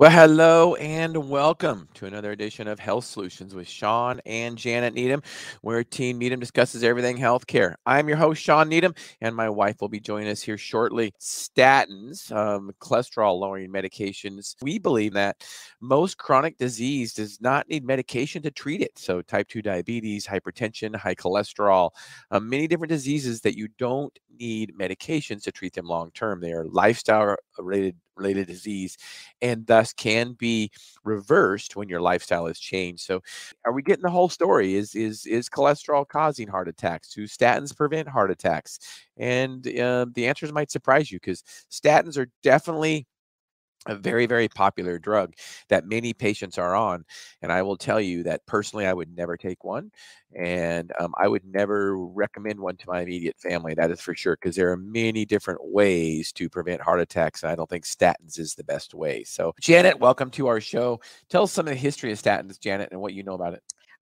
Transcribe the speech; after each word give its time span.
Well, 0.00 0.10
hello 0.10 0.76
and 0.76 1.28
welcome 1.28 1.86
to 1.92 2.06
another 2.06 2.30
edition 2.30 2.66
of 2.66 2.78
Health 2.78 3.04
Solutions 3.04 3.54
with 3.54 3.68
Shawn 3.68 4.18
and 4.24 4.56
Janet 4.56 4.94
Needham, 4.94 5.22
where 5.60 5.84
Team 5.84 6.16
Needham 6.16 6.40
discusses 6.40 6.82
everything 6.82 7.18
healthcare. 7.18 7.74
I'm 7.84 8.08
your 8.08 8.16
host, 8.16 8.40
Shawn 8.40 8.70
Needham, 8.70 8.94
and 9.20 9.36
my 9.36 9.50
wife 9.50 9.82
will 9.82 9.90
be 9.90 10.00
joining 10.00 10.30
us 10.30 10.40
here 10.40 10.56
shortly. 10.56 11.12
Statins, 11.20 12.32
um, 12.32 12.70
cholesterol 12.80 13.38
lowering 13.38 13.70
medications. 13.70 14.56
We 14.62 14.78
believe 14.78 15.12
that 15.12 15.44
most 15.82 16.16
chronic 16.16 16.56
disease 16.56 17.12
does 17.12 17.38
not 17.42 17.68
need 17.68 17.84
medication 17.84 18.40
to 18.44 18.50
treat 18.50 18.80
it. 18.80 18.98
So, 18.98 19.20
type 19.20 19.48
2 19.48 19.60
diabetes, 19.60 20.26
hypertension, 20.26 20.96
high 20.96 21.14
cholesterol, 21.14 21.90
uh, 22.30 22.40
many 22.40 22.66
different 22.66 22.88
diseases 22.88 23.42
that 23.42 23.54
you 23.54 23.68
don't 23.76 24.18
need 24.38 24.72
medications 24.80 25.42
to 25.42 25.52
treat 25.52 25.74
them 25.74 25.84
long 25.84 26.10
term. 26.12 26.40
They 26.40 26.52
are 26.52 26.64
lifestyle 26.64 27.36
related 27.58 27.96
related 28.20 28.46
disease 28.46 28.96
and 29.42 29.66
thus 29.66 29.92
can 29.92 30.34
be 30.34 30.70
reversed 31.04 31.76
when 31.76 31.88
your 31.88 32.00
lifestyle 32.00 32.46
has 32.46 32.58
changed. 32.58 33.02
So 33.02 33.22
are 33.64 33.72
we 33.72 33.82
getting 33.82 34.02
the 34.02 34.10
whole 34.10 34.28
story? 34.28 34.74
Is 34.74 34.94
is 34.94 35.26
is 35.26 35.48
cholesterol 35.48 36.06
causing 36.06 36.48
heart 36.48 36.68
attacks? 36.68 37.14
Do 37.14 37.24
statins 37.24 37.76
prevent 37.76 38.08
heart 38.08 38.30
attacks? 38.30 38.78
And 39.16 39.66
uh, 39.78 40.06
the 40.14 40.26
answers 40.26 40.52
might 40.52 40.70
surprise 40.70 41.10
you 41.10 41.18
because 41.18 41.42
statins 41.70 42.16
are 42.18 42.28
definitely 42.42 43.06
a 43.86 43.94
very 43.94 44.26
very 44.26 44.48
popular 44.48 44.98
drug 44.98 45.32
that 45.68 45.86
many 45.86 46.12
patients 46.12 46.58
are 46.58 46.74
on 46.74 47.04
and 47.40 47.50
i 47.50 47.62
will 47.62 47.76
tell 47.76 48.00
you 48.00 48.22
that 48.22 48.44
personally 48.46 48.86
i 48.86 48.92
would 48.92 49.16
never 49.16 49.36
take 49.36 49.64
one 49.64 49.90
and 50.38 50.92
um, 51.00 51.14
i 51.18 51.26
would 51.26 51.44
never 51.44 51.96
recommend 51.96 52.60
one 52.60 52.76
to 52.76 52.84
my 52.88 53.00
immediate 53.00 53.38
family 53.38 53.72
that 53.74 53.90
is 53.90 54.00
for 54.00 54.14
sure 54.14 54.36
because 54.36 54.54
there 54.54 54.70
are 54.70 54.76
many 54.76 55.24
different 55.24 55.60
ways 55.62 56.30
to 56.30 56.48
prevent 56.48 56.80
heart 56.80 57.00
attacks 57.00 57.42
and 57.42 57.50
i 57.50 57.54
don't 57.54 57.70
think 57.70 57.84
statins 57.84 58.38
is 58.38 58.54
the 58.54 58.64
best 58.64 58.94
way. 58.94 59.24
So 59.24 59.54
janet 59.60 59.98
welcome 59.98 60.30
to 60.32 60.46
our 60.46 60.60
show. 60.60 61.00
Tell 61.28 61.44
us 61.44 61.52
some 61.52 61.66
of 61.66 61.74
the 61.74 61.80
history 61.80 62.12
of 62.12 62.20
statins 62.20 62.60
janet 62.60 62.90
and 62.92 63.00
what 63.00 63.14
you 63.14 63.22
know 63.22 63.34
about 63.34 63.54
it. 63.54 63.62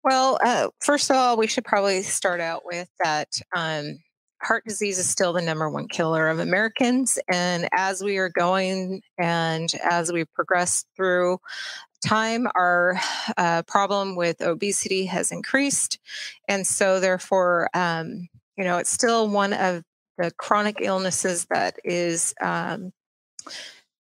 Well 0.04 0.38
uh, 0.44 0.68
first 0.80 1.10
of 1.10 1.16
all 1.16 1.36
we 1.36 1.46
should 1.46 1.64
probably 1.64 2.02
start 2.02 2.40
out 2.40 2.62
with 2.64 2.88
that 3.02 3.28
um, 3.56 3.98
heart 4.42 4.64
disease 4.66 4.98
is 4.98 5.08
still 5.08 5.32
the 5.32 5.42
number 5.42 5.68
one 5.70 5.88
killer 5.88 6.28
of 6.28 6.38
Americans. 6.38 7.18
And 7.28 7.68
as 7.72 8.02
we 8.02 8.18
are 8.18 8.28
going 8.28 9.02
and 9.18 9.72
as 9.88 10.12
we 10.12 10.24
progress 10.24 10.84
through 10.96 11.38
time, 12.04 12.46
our 12.54 12.98
uh, 13.36 13.62
problem 13.62 14.16
with 14.16 14.42
obesity 14.42 15.06
has 15.06 15.32
increased. 15.32 15.98
And 16.48 16.66
so, 16.66 17.00
therefore, 17.00 17.68
um, 17.74 18.28
you 18.56 18.64
know, 18.64 18.78
it's 18.78 18.90
still 18.90 19.28
one 19.28 19.52
of 19.52 19.84
the 20.18 20.30
chronic 20.32 20.76
illnesses 20.80 21.46
that 21.50 21.76
is 21.84 22.34
um, 22.40 22.92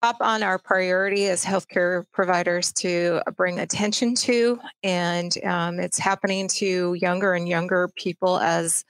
up 0.05 0.17
on 0.21 0.43
our 0.43 0.59
priority 0.59 1.25
as 1.25 1.43
healthcare 1.43 2.05
providers 2.13 2.71
to 2.71 3.19
bring 3.35 3.57
attention 3.59 4.13
to 4.13 4.59
and 4.83 5.43
um, 5.43 5.79
it's 5.79 5.97
happening 5.97 6.47
to 6.47 6.93
younger 6.93 7.33
and 7.33 7.49
younger 7.49 7.89
people 7.95 8.37
as 8.37 8.85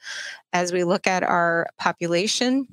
as 0.52 0.74
we 0.74 0.84
look 0.84 1.06
at 1.06 1.22
our 1.22 1.68
population. 1.78 2.66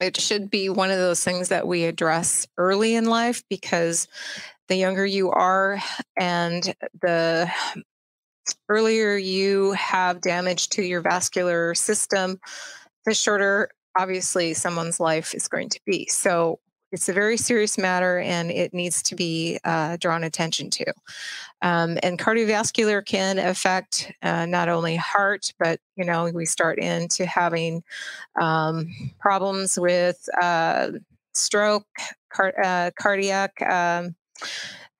It 0.00 0.20
should 0.20 0.50
be 0.50 0.68
one 0.68 0.90
of 0.90 0.98
those 0.98 1.22
things 1.22 1.50
that 1.50 1.68
we 1.68 1.84
address 1.84 2.44
early 2.58 2.96
in 2.96 3.04
life 3.04 3.44
because 3.48 4.08
the 4.66 4.74
younger 4.74 5.06
you 5.06 5.30
are 5.30 5.78
and 6.16 6.74
the 7.02 7.48
earlier 8.68 9.16
you 9.16 9.72
have 9.72 10.20
damage 10.20 10.70
to 10.70 10.82
your 10.82 11.02
vascular 11.02 11.72
system 11.76 12.40
the 13.06 13.14
shorter 13.14 13.70
obviously 13.96 14.54
someone's 14.54 14.98
life 14.98 15.34
is 15.34 15.48
going 15.48 15.68
to 15.68 15.80
be. 15.86 16.06
So 16.06 16.58
it's 16.94 17.08
a 17.08 17.12
very 17.12 17.36
serious 17.36 17.76
matter 17.76 18.20
and 18.20 18.52
it 18.52 18.72
needs 18.72 19.02
to 19.02 19.16
be 19.16 19.58
uh, 19.64 19.96
drawn 19.96 20.22
attention 20.22 20.70
to. 20.70 20.86
Um, 21.60 21.98
and 22.04 22.18
cardiovascular 22.18 23.04
can 23.04 23.38
affect 23.38 24.12
uh, 24.22 24.46
not 24.46 24.68
only 24.68 24.94
heart, 24.94 25.52
but 25.58 25.80
you 25.96 26.04
know 26.04 26.30
we 26.32 26.46
start 26.46 26.78
into 26.78 27.26
having 27.26 27.82
um, 28.40 28.94
problems 29.18 29.76
with 29.78 30.28
uh, 30.40 30.92
stroke, 31.32 31.86
car- 32.32 32.54
uh, 32.62 32.92
cardiac. 32.96 33.60
Um, 33.62 34.14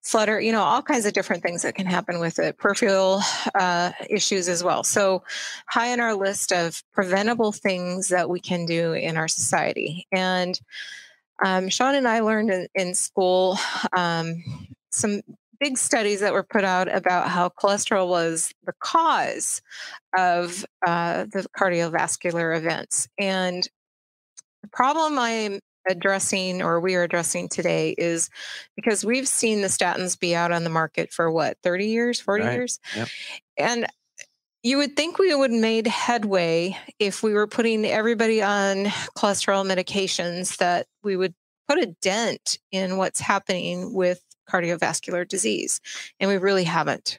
flutter, 0.02 0.38
you 0.38 0.52
know, 0.52 0.60
all 0.60 0.82
kinds 0.82 1.06
of 1.06 1.14
different 1.14 1.42
things 1.42 1.62
that 1.62 1.74
can 1.74 1.86
happen 1.86 2.20
with 2.20 2.38
it, 2.38 2.58
peripheral 2.58 3.22
uh, 3.54 3.90
issues 4.10 4.50
as 4.50 4.62
well. 4.62 4.84
So, 4.84 5.22
high 5.66 5.92
on 5.94 6.00
our 6.00 6.14
list 6.14 6.52
of 6.52 6.82
preventable 6.92 7.52
things 7.52 8.08
that 8.08 8.28
we 8.28 8.38
can 8.38 8.66
do 8.66 8.92
in 8.92 9.16
our 9.16 9.28
society. 9.28 10.06
And 10.12 10.60
um, 11.42 11.68
Shawn 11.68 11.94
and 11.94 12.06
I 12.06 12.20
learned 12.20 12.50
in, 12.50 12.68
in 12.74 12.94
school 12.94 13.58
um, 13.96 14.42
some 14.90 15.22
big 15.60 15.78
studies 15.78 16.20
that 16.20 16.32
were 16.32 16.42
put 16.42 16.64
out 16.64 16.94
about 16.94 17.28
how 17.28 17.48
cholesterol 17.48 18.08
was 18.08 18.52
the 18.64 18.74
cause 18.80 19.62
of 20.16 20.64
uh, 20.86 21.24
the 21.24 21.46
cardiovascular 21.58 22.56
events. 22.56 23.08
And 23.18 23.66
the 24.62 24.68
problem 24.68 25.18
I'm 25.18 25.60
addressing 25.88 26.62
or 26.62 26.80
we 26.80 26.94
are 26.94 27.02
addressing 27.02 27.48
today 27.48 27.94
is 27.96 28.30
because 28.76 29.04
we've 29.04 29.28
seen 29.28 29.60
the 29.60 29.68
statins 29.68 30.18
be 30.18 30.34
out 30.34 30.52
on 30.52 30.64
the 30.64 30.70
market 30.70 31.12
for 31.12 31.30
what 31.30 31.58
30 31.62 31.86
years 31.86 32.20
40 32.20 32.44
right. 32.44 32.52
years 32.54 32.80
yep. 32.96 33.08
and 33.58 33.86
you 34.64 34.78
would 34.78 34.96
think 34.96 35.18
we 35.18 35.34
would 35.34 35.52
made 35.52 35.86
headway 35.86 36.76
if 36.98 37.22
we 37.22 37.34
were 37.34 37.46
putting 37.46 37.84
everybody 37.84 38.42
on 38.42 38.86
cholesterol 39.16 39.64
medications 39.64 40.56
that 40.56 40.86
we 41.04 41.16
would 41.16 41.34
put 41.68 41.78
a 41.78 41.94
dent 42.00 42.58
in 42.72 42.96
what's 42.96 43.20
happening 43.20 43.92
with 43.92 44.22
cardiovascular 44.50 45.28
disease, 45.28 45.80
and 46.18 46.30
we 46.30 46.38
really 46.38 46.64
haven't. 46.64 47.18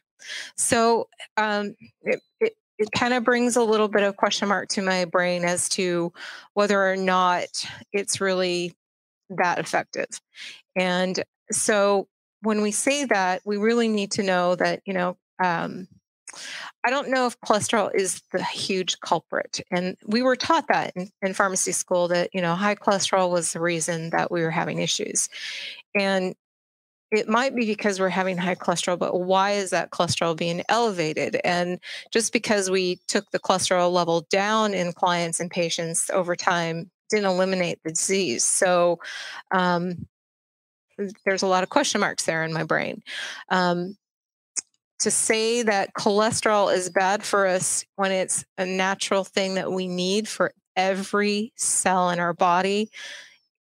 So 0.57 1.07
um, 1.37 1.75
it, 2.01 2.19
it, 2.39 2.53
it 2.79 2.89
kind 2.97 3.13
of 3.13 3.23
brings 3.23 3.55
a 3.55 3.63
little 3.63 3.87
bit 3.89 4.01
of 4.01 4.17
question 4.17 4.47
mark 4.47 4.69
to 4.69 4.81
my 4.81 5.05
brain 5.05 5.45
as 5.45 5.69
to 5.69 6.11
whether 6.55 6.83
or 6.83 6.95
not 6.95 7.45
it's 7.93 8.19
really 8.19 8.73
that 9.29 9.59
effective. 9.59 10.07
And 10.75 11.23
so 11.51 12.07
when 12.41 12.61
we 12.61 12.71
say 12.71 13.05
that, 13.05 13.41
we 13.45 13.57
really 13.57 13.87
need 13.87 14.11
to 14.13 14.23
know 14.23 14.55
that, 14.55 14.81
you 14.85 14.93
know, 14.93 15.15
um, 15.43 15.87
I 16.83 16.89
don't 16.89 17.09
know 17.09 17.25
if 17.25 17.39
cholesterol 17.41 17.91
is 17.93 18.21
the 18.31 18.43
huge 18.43 18.99
culprit. 18.99 19.61
And 19.71 19.97
we 20.05 20.21
were 20.21 20.35
taught 20.35 20.67
that 20.67 20.93
in, 20.95 21.09
in, 21.21 21.33
pharmacy 21.33 21.71
school 21.71 22.07
that, 22.09 22.29
you 22.33 22.41
know, 22.41 22.55
high 22.55 22.75
cholesterol 22.75 23.31
was 23.31 23.53
the 23.53 23.61
reason 23.61 24.09
that 24.11 24.31
we 24.31 24.41
were 24.41 24.51
having 24.51 24.79
issues. 24.79 25.29
And 25.95 26.35
it 27.11 27.29
might 27.29 27.55
be 27.55 27.65
because 27.65 27.99
we're 27.99 28.09
having 28.09 28.37
high 28.37 28.55
cholesterol, 28.55 28.99
but 28.99 29.19
why 29.19 29.51
is 29.51 29.69
that 29.69 29.91
cholesterol 29.91 30.35
being 30.35 30.63
elevated? 30.69 31.39
And 31.43 31.79
just 32.11 32.33
because 32.33 32.69
we 32.69 32.99
took 33.07 33.29
the 33.31 33.39
cholesterol 33.39 33.91
level 33.91 34.25
down 34.29 34.73
in 34.73 34.91
clients 34.91 35.39
and 35.39 35.49
patients 35.49 36.09
over 36.11 36.35
time 36.35 36.91
didn't 37.09 37.25
eliminate 37.25 37.79
the 37.83 37.91
disease. 37.91 38.43
So, 38.43 38.99
um, 39.51 40.07
there's 41.25 41.43
a 41.43 41.47
lot 41.47 41.63
of 41.63 41.69
question 41.69 41.99
marks 41.99 42.25
there 42.25 42.43
in 42.43 42.53
my 42.53 42.63
brain. 42.63 43.03
Um, 43.49 43.97
to 44.99 45.11
say 45.11 45.61
that 45.61 45.93
cholesterol 45.93 46.73
is 46.73 46.89
bad 46.89 47.23
for 47.23 47.47
us 47.47 47.83
when 47.95 48.11
it's 48.11 48.45
a 48.57 48.65
natural 48.65 49.23
thing 49.23 49.55
that 49.55 49.71
we 49.71 49.87
need 49.87 50.27
for 50.27 50.53
every 50.75 51.51
cell 51.55 52.09
in 52.09 52.19
our 52.19 52.33
body 52.33 52.89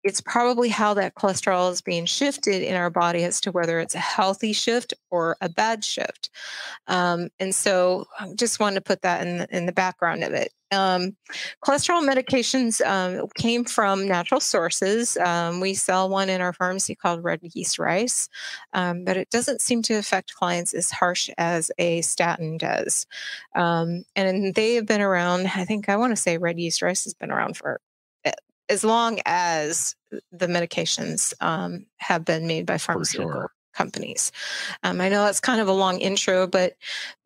it's 0.04 0.20
probably 0.20 0.68
how 0.68 0.94
that 0.94 1.14
cholesterol 1.14 1.70
is 1.70 1.80
being 1.80 2.06
shifted 2.06 2.62
in 2.62 2.74
our 2.74 2.90
body 2.90 3.24
as 3.24 3.40
to 3.42 3.52
whether 3.52 3.78
it's 3.80 3.94
a 3.94 3.98
healthy 3.98 4.52
shift 4.52 4.94
or 5.10 5.36
a 5.40 5.48
bad 5.48 5.84
shift. 5.84 6.30
Um, 6.86 7.28
and 7.38 7.54
so 7.54 8.06
I 8.18 8.32
just 8.34 8.60
wanted 8.60 8.76
to 8.76 8.80
put 8.80 9.02
that 9.02 9.26
in 9.26 9.46
in 9.50 9.66
the 9.66 9.72
background 9.72 10.24
of 10.24 10.32
it. 10.32 10.52
Um, 10.72 11.16
cholesterol 11.64 12.02
medications 12.02 12.84
um, 12.84 13.28
came 13.36 13.64
from 13.64 14.08
natural 14.08 14.40
sources. 14.40 15.18
Um, 15.18 15.60
we 15.60 15.74
sell 15.74 16.08
one 16.08 16.30
in 16.30 16.40
our 16.40 16.54
pharmacy 16.54 16.94
called 16.94 17.22
red 17.22 17.40
yeast 17.42 17.78
rice, 17.78 18.28
um, 18.72 19.04
but 19.04 19.18
it 19.18 19.28
doesn't 19.28 19.60
seem 19.60 19.82
to 19.82 19.94
affect 19.94 20.34
clients 20.34 20.72
as 20.72 20.90
harsh 20.90 21.28
as 21.36 21.70
a 21.78 22.00
statin 22.00 22.56
does. 22.56 23.06
Um, 23.54 24.04
and 24.16 24.54
they 24.54 24.76
have 24.76 24.86
been 24.86 25.02
around, 25.02 25.46
I 25.54 25.66
think 25.66 25.90
I 25.90 25.96
want 25.96 26.16
to 26.16 26.20
say 26.20 26.38
red 26.38 26.58
yeast 26.58 26.80
rice 26.80 27.04
has 27.04 27.12
been 27.12 27.30
around 27.30 27.58
for 27.58 27.80
as 28.68 28.84
long 28.84 29.20
as 29.26 29.94
the 30.30 30.46
medications 30.46 31.32
um, 31.40 31.86
have 31.98 32.24
been 32.24 32.46
made 32.46 32.66
by 32.66 32.78
pharmaceutical 32.78 33.32
sure. 33.32 33.50
companies. 33.74 34.32
Um, 34.82 35.00
I 35.00 35.08
know 35.08 35.24
that's 35.24 35.40
kind 35.40 35.60
of 35.60 35.68
a 35.68 35.72
long 35.72 35.98
intro, 36.00 36.46
but 36.46 36.74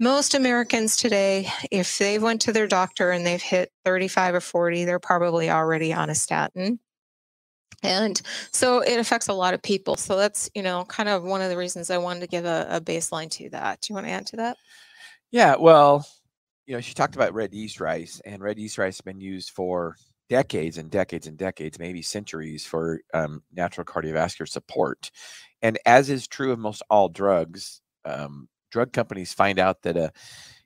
most 0.00 0.34
Americans 0.34 0.96
today, 0.96 1.48
if 1.70 1.98
they 1.98 2.18
went 2.18 2.40
to 2.42 2.52
their 2.52 2.66
doctor 2.66 3.10
and 3.10 3.26
they've 3.26 3.42
hit 3.42 3.72
35 3.84 4.36
or 4.36 4.40
40, 4.40 4.84
they're 4.84 4.98
probably 4.98 5.50
already 5.50 5.92
on 5.92 6.10
a 6.10 6.14
statin. 6.14 6.78
And 7.82 8.20
so 8.52 8.80
it 8.80 8.98
affects 8.98 9.28
a 9.28 9.34
lot 9.34 9.54
of 9.54 9.62
people. 9.62 9.96
So 9.96 10.16
that's, 10.16 10.50
you 10.54 10.62
know, 10.62 10.84
kind 10.84 11.08
of 11.08 11.22
one 11.22 11.42
of 11.42 11.50
the 11.50 11.56
reasons 11.56 11.90
I 11.90 11.98
wanted 11.98 12.20
to 12.20 12.26
give 12.26 12.44
a, 12.44 12.66
a 12.70 12.80
baseline 12.80 13.30
to 13.32 13.50
that. 13.50 13.80
Do 13.80 13.92
you 13.92 13.94
want 13.94 14.06
to 14.06 14.12
add 14.12 14.26
to 14.28 14.36
that? 14.36 14.56
Yeah, 15.30 15.56
well, 15.58 16.06
you 16.66 16.74
know, 16.74 16.80
she 16.80 16.94
talked 16.94 17.14
about 17.14 17.34
red 17.34 17.52
yeast 17.52 17.80
rice, 17.80 18.20
and 18.24 18.42
red 18.42 18.58
yeast 18.58 18.78
rice 18.78 18.96
has 18.96 19.00
been 19.02 19.20
used 19.20 19.50
for 19.50 19.96
decades 20.28 20.78
and 20.78 20.90
decades 20.90 21.26
and 21.26 21.38
decades, 21.38 21.78
maybe 21.78 22.02
centuries, 22.02 22.66
for 22.66 23.00
um, 23.14 23.42
natural 23.54 23.84
cardiovascular 23.84 24.48
support. 24.48 25.10
and 25.62 25.78
as 25.86 26.10
is 26.10 26.26
true 26.28 26.52
of 26.52 26.58
most 26.58 26.82
all 26.90 27.08
drugs, 27.08 27.80
um, 28.04 28.48
drug 28.70 28.92
companies 28.92 29.32
find 29.32 29.58
out 29.58 29.82
that 29.82 29.96
a 29.96 30.12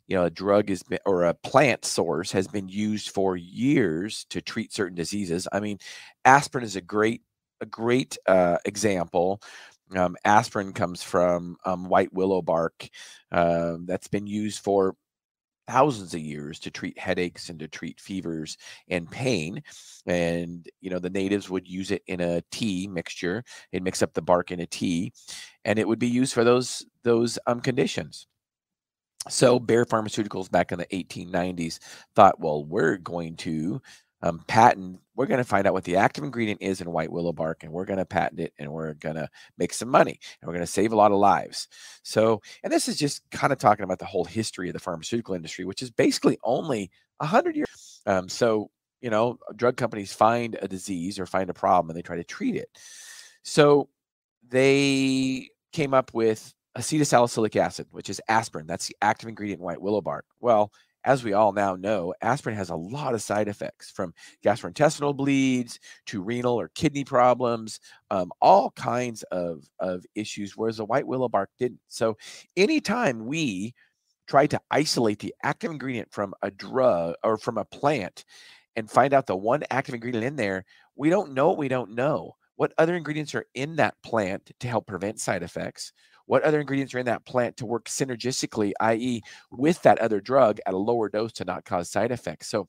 you 0.06 0.16
know 0.16 0.24
a 0.24 0.30
drug 0.30 0.70
is 0.70 0.82
or 1.06 1.24
a 1.24 1.34
plant 1.34 1.84
source 1.84 2.32
has 2.32 2.48
been 2.48 2.68
used 2.68 3.10
for 3.10 3.36
years 3.36 4.26
to 4.30 4.40
treat 4.40 4.72
certain 4.72 4.96
diseases. 4.96 5.46
I 5.52 5.60
mean, 5.60 5.78
aspirin 6.24 6.64
is 6.64 6.76
a 6.76 6.80
great 6.80 7.22
a 7.60 7.66
great 7.66 8.16
uh, 8.26 8.58
example. 8.64 9.40
Um, 9.96 10.16
aspirin 10.24 10.72
comes 10.72 11.02
from 11.02 11.56
um, 11.64 11.88
white 11.88 12.12
willow 12.12 12.42
bark 12.42 12.88
uh, 13.32 13.76
that's 13.86 14.08
been 14.08 14.26
used 14.26 14.60
for 14.62 14.94
thousands 15.70 16.14
of 16.14 16.20
years 16.20 16.58
to 16.58 16.70
treat 16.70 16.98
headaches 16.98 17.48
and 17.48 17.60
to 17.60 17.68
treat 17.68 18.00
fevers 18.00 18.56
and 18.88 19.08
pain. 19.08 19.62
And, 20.04 20.68
you 20.80 20.90
know, 20.90 20.98
the 20.98 21.10
natives 21.10 21.48
would 21.48 21.68
use 21.68 21.92
it 21.92 22.02
in 22.08 22.20
a 22.20 22.42
tea 22.50 22.88
mixture. 22.88 23.44
They'd 23.70 23.84
mix 23.84 24.02
up 24.02 24.12
the 24.12 24.22
bark 24.22 24.50
in 24.50 24.58
a 24.58 24.66
tea 24.66 25.12
and 25.64 25.78
it 25.78 25.86
would 25.86 26.00
be 26.00 26.08
used 26.08 26.34
for 26.34 26.42
those, 26.42 26.84
those 27.04 27.38
um, 27.46 27.60
conditions. 27.60 28.26
So 29.28 29.60
Bayer 29.60 29.84
Pharmaceuticals 29.84 30.50
back 30.50 30.72
in 30.72 30.78
the 30.78 30.86
1890s 30.86 31.78
thought, 32.16 32.40
well, 32.40 32.64
we're 32.64 32.96
going 32.96 33.36
to 33.36 33.80
um, 34.22 34.44
patent, 34.46 35.00
we're 35.14 35.26
going 35.26 35.38
to 35.38 35.44
find 35.44 35.66
out 35.66 35.72
what 35.72 35.84
the 35.84 35.96
active 35.96 36.24
ingredient 36.24 36.62
is 36.62 36.80
in 36.80 36.90
white 36.90 37.10
willow 37.10 37.32
bark 37.32 37.62
and 37.62 37.72
we're 37.72 37.84
going 37.84 37.98
to 37.98 38.04
patent 38.04 38.40
it 38.40 38.52
and 38.58 38.70
we're 38.70 38.94
going 38.94 39.16
to 39.16 39.28
make 39.58 39.72
some 39.72 39.88
money 39.88 40.18
and 40.40 40.48
we're 40.48 40.54
going 40.54 40.66
to 40.66 40.70
save 40.70 40.92
a 40.92 40.96
lot 40.96 41.12
of 41.12 41.18
lives. 41.18 41.68
So, 42.02 42.40
and 42.62 42.72
this 42.72 42.88
is 42.88 42.96
just 42.96 43.22
kind 43.30 43.52
of 43.52 43.58
talking 43.58 43.84
about 43.84 43.98
the 43.98 44.04
whole 44.04 44.24
history 44.24 44.68
of 44.68 44.74
the 44.74 44.78
pharmaceutical 44.78 45.34
industry, 45.34 45.64
which 45.64 45.82
is 45.82 45.90
basically 45.90 46.38
only 46.44 46.90
a 47.20 47.24
100 47.24 47.56
years. 47.56 48.00
Um, 48.06 48.28
so, 48.28 48.70
you 49.00 49.10
know, 49.10 49.38
drug 49.56 49.76
companies 49.76 50.12
find 50.12 50.58
a 50.60 50.68
disease 50.68 51.18
or 51.18 51.26
find 51.26 51.48
a 51.50 51.54
problem 51.54 51.90
and 51.90 51.96
they 51.96 52.02
try 52.02 52.16
to 52.16 52.24
treat 52.24 52.56
it. 52.56 52.68
So 53.42 53.88
they 54.48 55.48
came 55.72 55.94
up 55.94 56.12
with 56.12 56.52
acetylsalicylic 56.76 57.56
acid, 57.56 57.86
which 57.90 58.10
is 58.10 58.20
aspirin. 58.28 58.66
That's 58.66 58.86
the 58.86 58.96
active 59.02 59.28
ingredient 59.28 59.60
in 59.60 59.64
white 59.64 59.80
willow 59.80 60.00
bark. 60.00 60.26
Well, 60.40 60.72
as 61.04 61.24
we 61.24 61.32
all 61.32 61.52
now 61.52 61.76
know, 61.76 62.14
aspirin 62.22 62.56
has 62.56 62.70
a 62.70 62.76
lot 62.76 63.14
of 63.14 63.22
side 63.22 63.48
effects 63.48 63.90
from 63.90 64.12
gastrointestinal 64.44 65.16
bleeds 65.16 65.78
to 66.06 66.22
renal 66.22 66.60
or 66.60 66.68
kidney 66.74 67.04
problems, 67.04 67.80
um, 68.10 68.30
all 68.40 68.70
kinds 68.72 69.22
of, 69.24 69.64
of 69.80 70.04
issues, 70.14 70.56
whereas 70.56 70.76
the 70.76 70.84
white 70.84 71.06
willow 71.06 71.28
bark 71.28 71.50
didn't. 71.58 71.80
So, 71.88 72.16
anytime 72.56 73.26
we 73.26 73.74
try 74.28 74.46
to 74.46 74.60
isolate 74.70 75.18
the 75.18 75.34
active 75.42 75.70
ingredient 75.70 76.12
from 76.12 76.34
a 76.42 76.50
drug 76.50 77.14
or 77.24 77.36
from 77.36 77.58
a 77.58 77.64
plant 77.64 78.24
and 78.76 78.90
find 78.90 79.12
out 79.12 79.26
the 79.26 79.36
one 79.36 79.62
active 79.70 79.94
ingredient 79.94 80.24
in 80.26 80.36
there, 80.36 80.64
we 80.96 81.10
don't 81.10 81.32
know 81.34 81.48
what 81.48 81.58
we 81.58 81.68
don't 81.68 81.92
know. 81.94 82.36
What 82.56 82.72
other 82.78 82.94
ingredients 82.94 83.34
are 83.34 83.46
in 83.54 83.76
that 83.76 83.94
plant 84.04 84.50
to 84.60 84.68
help 84.68 84.86
prevent 84.86 85.18
side 85.18 85.42
effects? 85.42 85.92
What 86.30 86.44
other 86.44 86.60
ingredients 86.60 86.94
are 86.94 87.00
in 87.00 87.06
that 87.06 87.24
plant 87.24 87.56
to 87.56 87.66
work 87.66 87.86
synergistically, 87.86 88.70
i.e., 88.78 89.20
with 89.50 89.82
that 89.82 89.98
other 89.98 90.20
drug 90.20 90.60
at 90.64 90.74
a 90.74 90.78
lower 90.78 91.08
dose 91.08 91.32
to 91.32 91.44
not 91.44 91.64
cause 91.64 91.90
side 91.90 92.12
effects. 92.12 92.46
So 92.46 92.68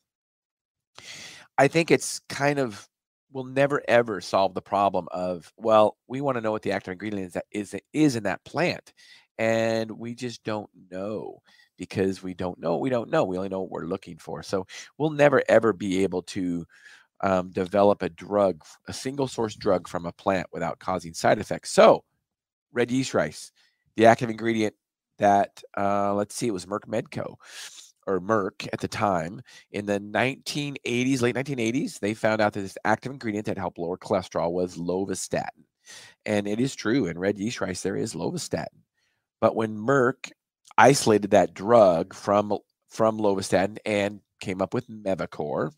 I 1.59 1.67
think 1.67 1.91
it's 1.91 2.21
kind 2.27 2.57
of 2.57 2.89
will 3.31 3.43
never 3.43 3.83
ever 3.87 4.19
solve 4.19 4.55
the 4.55 4.63
problem 4.63 5.07
of 5.11 5.53
well, 5.57 5.95
we 6.07 6.21
want 6.21 6.37
to 6.37 6.41
know 6.41 6.51
what 6.51 6.63
the 6.63 6.71
active 6.71 6.93
ingredient 6.93 7.27
is 7.27 7.33
that 7.33 7.45
is 7.51 7.75
is 7.93 8.15
in 8.15 8.23
that 8.23 8.43
plant, 8.45 8.93
and 9.37 9.91
we 9.91 10.15
just 10.15 10.43
don't 10.43 10.71
know 10.89 11.37
because 11.77 12.23
we 12.23 12.33
don't 12.33 12.59
know. 12.59 12.77
We 12.77 12.89
don't 12.89 13.11
know. 13.11 13.25
We 13.25 13.37
only 13.37 13.49
know 13.49 13.61
what 13.61 13.69
we're 13.69 13.85
looking 13.85 14.17
for. 14.17 14.41
So 14.41 14.65
we'll 14.97 15.11
never 15.11 15.43
ever 15.47 15.71
be 15.71 16.01
able 16.01 16.23
to 16.23 16.65
um, 17.21 17.51
develop 17.51 18.01
a 18.01 18.09
drug, 18.09 18.63
a 18.87 18.93
single 18.93 19.27
source 19.27 19.53
drug 19.53 19.87
from 19.87 20.07
a 20.07 20.11
plant 20.11 20.47
without 20.51 20.79
causing 20.79 21.13
side 21.13 21.37
effects. 21.37 21.69
So 21.69 22.03
red 22.73 22.91
yeast 22.91 23.13
rice, 23.13 23.51
the 23.95 24.05
active 24.05 24.29
ingredient 24.29 24.75
that 25.19 25.61
uh, 25.77 26.13
let's 26.13 26.35
see, 26.35 26.47
it 26.47 26.53
was 26.53 26.65
Merck 26.65 26.87
Medco 26.87 27.35
or 28.07 28.19
Merck 28.19 28.67
at 28.73 28.79
the 28.79 28.87
time 28.87 29.41
in 29.71 29.85
the 29.85 29.99
1980s, 29.99 31.21
late 31.21 31.35
1980s. 31.35 31.99
They 31.99 32.13
found 32.13 32.41
out 32.41 32.53
that 32.53 32.61
this 32.61 32.77
active 32.83 33.11
ingredient 33.11 33.45
that 33.45 33.57
helped 33.57 33.77
lower 33.77 33.97
cholesterol 33.97 34.51
was 34.51 34.77
lovastatin, 34.77 35.65
and 36.25 36.47
it 36.47 36.59
is 36.59 36.75
true 36.75 37.05
in 37.05 37.19
red 37.19 37.37
yeast 37.37 37.61
rice 37.61 37.81
there 37.81 37.95
is 37.95 38.13
lovastatin. 38.13 38.81
But 39.39 39.55
when 39.55 39.77
Merck 39.77 40.31
isolated 40.77 41.31
that 41.31 41.53
drug 41.53 42.13
from 42.13 42.57
from 42.89 43.19
lovastatin 43.19 43.77
and 43.85 44.19
came 44.41 44.61
up 44.61 44.73
with 44.73 44.87
Mevacor, 44.87 45.71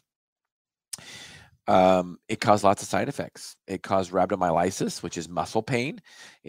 um, 1.68 2.18
it 2.28 2.42
caused 2.42 2.64
lots 2.64 2.82
of 2.84 2.90
side 2.90 3.10
effects. 3.10 3.56
It 3.68 3.84
caused 3.84 4.12
rhabdomyolysis, 4.12 5.02
which 5.02 5.18
is 5.18 5.30
muscle 5.30 5.64
pain, 5.64 6.02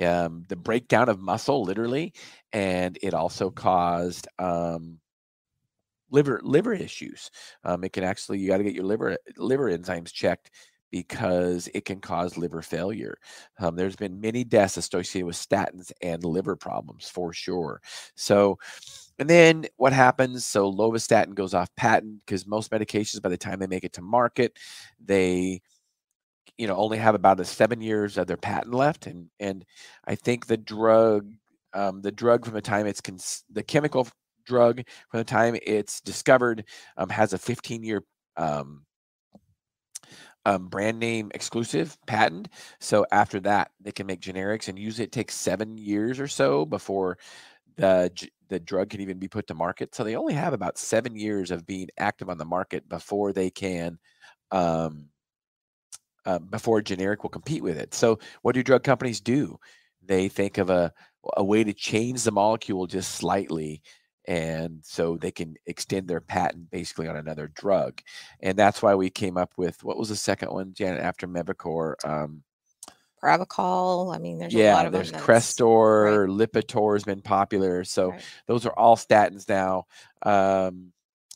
um, 0.03 0.45
the 0.49 0.57
breakdown 0.57 1.09
of 1.09 1.21
muscle, 1.21 1.63
literally, 1.63 2.13
and 2.53 2.99
it 3.03 3.15
also 3.15 3.51
caused 3.51 4.27
um, 4.39 4.99
liver 6.11 6.41
liver 6.43 6.73
issues. 6.73 7.31
Um, 7.65 7.85
it 7.85 7.93
can 7.93 8.05
actually 8.05 8.39
you 8.39 8.49
got 8.49 8.59
to 8.59 8.65
get 8.65 8.75
your 8.75 8.85
liver 8.85 9.17
liver 9.37 9.71
enzymes 9.77 10.13
checked 10.13 10.51
because 10.91 11.69
it 11.75 11.85
can 11.85 12.01
cause 12.01 12.39
liver 12.39 12.63
failure. 12.63 13.17
Um, 13.59 13.75
there's 13.75 13.97
been 13.97 14.21
many 14.21 14.45
deaths 14.45 14.77
associated 14.77 15.27
with 15.27 15.35
statins 15.37 15.91
and 16.01 16.23
liver 16.23 16.55
problems 16.55 17.09
for 17.09 17.33
sure. 17.33 17.81
So 18.15 18.59
and 19.19 19.31
then 19.31 19.67
what 19.77 19.93
happens? 19.93 20.45
So 20.45 20.73
lovastatin 20.73 21.35
goes 21.35 21.55
off 21.55 21.75
patent 21.77 22.21
because 22.25 22.47
most 22.47 22.71
medications, 22.71 23.23
by 23.23 23.29
the 23.29 23.37
time 23.37 23.59
they 23.59 23.67
make 23.67 23.85
it 23.85 23.93
to 23.95 24.03
market, 24.03 24.59
they 25.05 25.61
you 26.59 26.67
know 26.67 26.77
only 26.77 26.99
have 26.99 27.15
about 27.15 27.41
a 27.41 27.45
seven 27.45 27.81
years 27.81 28.17
of 28.19 28.27
their 28.27 28.37
patent 28.37 28.75
left 28.75 29.07
and 29.07 29.29
and 29.41 29.65
i 30.07 30.15
think 30.15 30.47
the 30.47 30.57
drug 30.57 31.33
um, 31.73 32.03
the 32.03 32.13
drug 32.13 32.45
from 32.45 32.55
the 32.55 32.61
time 32.61 32.87
it's 32.87 33.01
cons- 33.01 33.45
the 33.51 33.63
chemical 33.63 34.07
drug 34.47 34.83
from 35.11 35.19
the 35.19 35.25
time 35.25 35.57
it's 35.65 36.01
discovered 36.01 36.65
um, 36.97 37.09
has 37.09 37.33
a 37.33 37.39
15 37.39 37.83
year 37.83 38.05
um, 38.37 38.85
um, 40.47 40.69
brand 40.69 40.99
name 40.99 41.31
exclusive 41.35 41.97
patent 42.07 42.49
so 42.79 43.07
after 43.11 43.41
that 43.41 43.71
they 43.81 43.93
can 43.93 44.07
make 44.07 44.21
generics 44.21 44.69
and 44.69 44.79
use 44.79 45.01
it. 45.01 45.05
it 45.05 45.13
takes 45.13 45.35
seven 45.35 45.77
years 45.77 46.21
or 46.21 46.29
so 46.29 46.65
before 46.65 47.19
the 47.77 48.11
the 48.55 48.61
drug 48.61 48.89
can 48.89 49.01
even 49.01 49.19
be 49.19 49.29
put 49.29 49.47
to 49.49 49.55
market. 49.55 49.95
So 49.95 50.05
they 50.05 50.17
only 50.17 50.35
have 50.35 50.53
about 50.53 50.79
seven 50.79 51.17
years 51.17 51.51
of 51.51 51.67
being 51.67 51.89
active 51.99 52.31
on 52.31 52.39
the 52.39 52.45
market 52.45 52.89
before 52.89 53.33
they 53.33 53.51
can, 53.51 53.99
um, 54.53 55.07
uh, 56.25 56.39
before 56.39 56.81
generic 56.81 57.23
will 57.23 57.31
compete 57.31 57.63
with 57.63 57.77
it. 57.77 57.95
So 57.95 58.19
what 58.43 58.55
do 58.55 58.63
drug 58.63 58.85
companies 58.85 59.21
do? 59.21 59.59
They 60.07 60.29
think 60.29 60.59
of 60.59 60.71
a 60.71 60.93
a 61.37 61.45
way 61.45 61.65
to 61.65 61.73
change 61.73 62.23
the 62.23 62.31
molecule 62.33 62.87
just 62.87 63.15
slightly, 63.15 63.83
and 64.27 64.81
so 64.83 65.17
they 65.17 65.31
can 65.31 65.57
extend 65.67 66.07
their 66.07 66.21
patent 66.21 66.71
basically 66.71 67.09
on 67.09 67.17
another 67.17 67.49
drug. 67.55 68.01
And 68.41 68.59
that's 68.59 68.83
why 68.83 68.95
we 68.95 69.11
came 69.11 69.37
up 69.39 69.53
with 69.57 69.83
what 69.83 69.99
was 69.99 70.11
the 70.11 70.17
second 70.17 70.51
one, 70.51 70.75
Janet, 70.75 71.01
after 71.01 71.27
Mevacor. 71.27 71.95
Um, 72.05 72.43
Pravachol. 73.25 74.15
I 74.15 74.19
mean, 74.19 74.39
there's 74.39 74.53
yeah, 74.55 74.75
a 74.75 74.77
lot 74.77 74.87
of 74.87 74.93
there's 74.93 75.11
them. 75.11 75.21
Crestor, 75.23 76.29
Lipitor 76.29 76.95
has 76.95 77.05
been 77.05 77.23
popular. 77.23 77.85
So 77.85 78.11
right. 78.11 78.23
those 78.47 78.67
are 78.67 78.73
all 78.77 78.97
statins 78.97 79.49
now. 79.49 79.85
Um, 80.23 80.93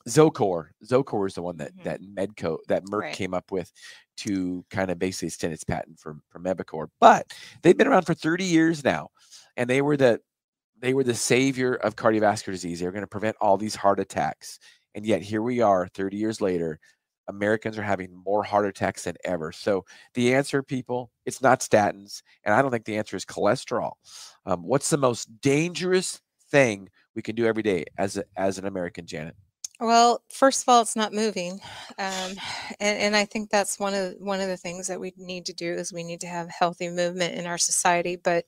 Zocor, 0.08 0.68
Zocor 0.84 1.26
is 1.26 1.34
the 1.34 1.42
one 1.42 1.58
that 1.58 1.74
Mhm. 1.76 1.84
that 1.84 2.00
Medco 2.02 2.58
that 2.68 2.84
Merck 2.84 3.00
Right. 3.00 3.14
came 3.14 3.34
up 3.34 3.50
with 3.52 3.70
to 4.18 4.64
kind 4.70 4.90
of 4.90 4.98
basically 4.98 5.28
extend 5.28 5.52
its 5.52 5.64
patent 5.64 5.98
for 6.00 6.16
for 6.30 6.38
Mevacor. 6.40 6.88
But 7.00 7.32
they've 7.62 7.76
been 7.76 7.86
around 7.88 8.06
for 8.06 8.14
30 8.14 8.44
years 8.44 8.84
now, 8.84 9.10
and 9.56 9.68
they 9.68 9.82
were 9.82 9.96
the 9.96 10.20
they 10.80 10.94
were 10.94 11.04
the 11.04 11.14
savior 11.14 11.74
of 11.74 11.96
cardiovascular 11.96 12.52
disease. 12.52 12.80
They 12.80 12.86
were 12.86 12.92
going 12.92 13.02
to 13.02 13.06
prevent 13.08 13.36
all 13.40 13.56
these 13.58 13.74
heart 13.76 14.00
attacks, 14.00 14.58
and 14.94 15.04
yet 15.06 15.22
here 15.22 15.42
we 15.42 15.60
are, 15.60 15.88
30 15.88 16.16
years 16.16 16.40
later. 16.40 16.78
Americans 17.28 17.78
are 17.78 17.82
having 17.82 18.22
more 18.26 18.42
heart 18.42 18.66
attacks 18.66 19.04
than 19.04 19.16
ever. 19.24 19.52
So 19.52 19.84
the 20.14 20.34
answer, 20.34 20.62
people, 20.62 21.10
it's 21.26 21.42
not 21.42 21.60
statins, 21.60 22.22
and 22.44 22.54
I 22.54 22.62
don't 22.62 22.70
think 22.70 22.84
the 22.84 22.96
answer 22.96 23.16
is 23.16 23.24
cholesterol. 23.24 23.92
Um, 24.46 24.62
what's 24.62 24.90
the 24.90 24.96
most 24.96 25.40
dangerous 25.40 26.20
thing 26.50 26.88
we 27.14 27.22
can 27.22 27.34
do 27.34 27.46
every 27.46 27.62
day 27.62 27.84
as 27.98 28.16
a, 28.16 28.24
as 28.36 28.58
an 28.58 28.66
American, 28.66 29.06
Janet? 29.06 29.36
Well, 29.80 30.22
first 30.28 30.62
of 30.62 30.68
all, 30.68 30.82
it's 30.82 30.96
not 30.96 31.12
moving, 31.12 31.60
um, 31.98 32.32
and, 32.80 32.98
and 32.98 33.16
I 33.16 33.24
think 33.24 33.48
that's 33.48 33.78
one 33.78 33.94
of 33.94 34.14
one 34.18 34.40
of 34.40 34.48
the 34.48 34.56
things 34.56 34.88
that 34.88 34.98
we 34.98 35.12
need 35.16 35.46
to 35.46 35.52
do 35.52 35.72
is 35.72 35.92
we 35.92 36.02
need 36.02 36.20
to 36.22 36.26
have 36.26 36.48
healthy 36.48 36.88
movement 36.88 37.36
in 37.36 37.46
our 37.46 37.58
society. 37.58 38.16
But 38.16 38.46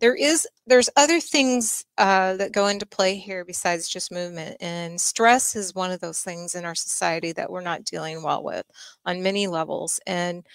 there 0.00 0.14
is 0.14 0.46
there's 0.66 0.90
other 0.96 1.20
things 1.20 1.84
uh, 1.98 2.36
that 2.36 2.52
go 2.52 2.66
into 2.68 2.86
play 2.86 3.16
here 3.16 3.44
besides 3.44 3.88
just 3.88 4.12
movement, 4.12 4.56
and 4.60 5.00
stress 5.00 5.56
is 5.56 5.74
one 5.74 5.90
of 5.90 6.00
those 6.00 6.20
things 6.22 6.54
in 6.54 6.64
our 6.64 6.74
society 6.74 7.32
that 7.32 7.50
we're 7.50 7.60
not 7.62 7.84
dealing 7.84 8.22
well 8.22 8.42
with 8.44 8.64
on 9.06 9.22
many 9.22 9.46
levels. 9.46 10.00
And 10.06 10.46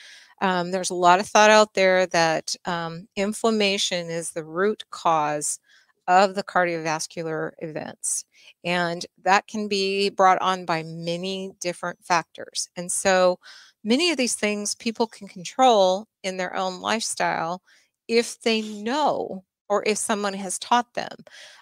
um, 0.41 0.71
there's 0.71 0.89
a 0.89 0.95
lot 0.95 1.19
of 1.19 1.27
thought 1.27 1.49
out 1.49 1.73
there 1.73 2.05
that 2.07 2.55
um, 2.65 3.07
inflammation 3.15 4.09
is 4.09 4.31
the 4.31 4.43
root 4.43 4.83
cause 4.91 5.59
of 6.07 6.35
the 6.35 6.43
cardiovascular 6.43 7.51
events. 7.59 8.25
And 8.63 9.05
that 9.23 9.47
can 9.47 9.67
be 9.67 10.09
brought 10.09 10.41
on 10.41 10.65
by 10.65 10.83
many 10.83 11.51
different 11.61 11.99
factors. 12.03 12.67
And 12.75 12.91
so 12.91 13.39
many 13.83 14.11
of 14.11 14.17
these 14.17 14.35
things 14.35 14.75
people 14.75 15.07
can 15.07 15.27
control 15.27 16.07
in 16.23 16.37
their 16.37 16.55
own 16.55 16.81
lifestyle 16.81 17.61
if 18.07 18.41
they 18.41 18.61
know 18.61 19.43
or 19.69 19.83
if 19.87 19.97
someone 19.97 20.33
has 20.33 20.59
taught 20.59 20.93
them. 20.93 21.17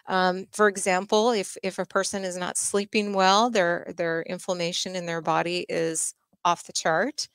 Um, 0.08 0.48
for 0.52 0.68
example, 0.68 1.32
if 1.32 1.58
if 1.64 1.80
a 1.80 1.86
person 1.86 2.24
is 2.24 2.38
not 2.38 2.58
sleeping 2.58 3.14
well, 3.14 3.50
their 3.50 3.94
their 3.98 4.24
inflammation 4.24 4.96
in 4.96 5.06
their 5.06 5.22
body 5.22 5.66
is 5.70 6.14
off 6.44 6.64
the 6.66 6.74
chart 6.74 7.28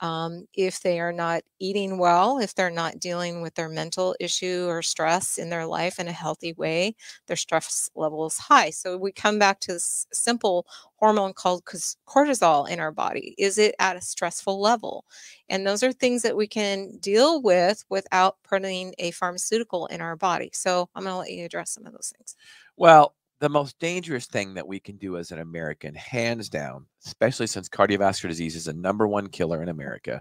um, 0.00 0.46
if 0.54 0.80
they 0.80 1.00
are 1.00 1.12
not 1.12 1.42
eating 1.58 1.98
well, 1.98 2.38
if 2.38 2.54
they're 2.54 2.70
not 2.70 3.00
dealing 3.00 3.42
with 3.42 3.54
their 3.54 3.68
mental 3.68 4.14
issue 4.20 4.66
or 4.68 4.82
stress 4.82 5.38
in 5.38 5.50
their 5.50 5.66
life 5.66 5.98
in 5.98 6.08
a 6.08 6.12
healthy 6.12 6.52
way, 6.54 6.94
their 7.26 7.36
stress 7.36 7.90
level 7.96 8.26
is 8.26 8.38
high. 8.38 8.70
So 8.70 8.96
we 8.96 9.12
come 9.12 9.38
back 9.38 9.60
to 9.60 9.72
this 9.74 10.06
simple 10.12 10.66
hormone 10.96 11.32
called 11.34 11.64
cortisol 12.06 12.68
in 12.68 12.80
our 12.80 12.92
body. 12.92 13.34
Is 13.38 13.58
it 13.58 13.74
at 13.78 13.96
a 13.96 14.00
stressful 14.00 14.60
level? 14.60 15.04
And 15.48 15.66
those 15.66 15.82
are 15.82 15.92
things 15.92 16.22
that 16.22 16.36
we 16.36 16.46
can 16.46 16.96
deal 16.98 17.42
with 17.42 17.84
without 17.88 18.36
putting 18.44 18.94
a 18.98 19.10
pharmaceutical 19.12 19.86
in 19.86 20.00
our 20.00 20.16
body. 20.16 20.50
So 20.52 20.88
I'm 20.94 21.04
going 21.04 21.14
to 21.14 21.18
let 21.18 21.30
you 21.32 21.44
address 21.44 21.70
some 21.70 21.86
of 21.86 21.92
those 21.92 22.12
things. 22.16 22.36
Well, 22.76 23.14
the 23.40 23.48
most 23.48 23.78
dangerous 23.78 24.26
thing 24.26 24.54
that 24.54 24.66
we 24.66 24.80
can 24.80 24.96
do 24.96 25.16
as 25.16 25.30
an 25.30 25.38
American, 25.38 25.94
hands 25.94 26.48
down, 26.48 26.86
especially 27.06 27.46
since 27.46 27.68
cardiovascular 27.68 28.28
disease 28.28 28.56
is 28.56 28.68
a 28.68 28.72
number 28.72 29.06
one 29.06 29.28
killer 29.28 29.62
in 29.62 29.68
America, 29.68 30.20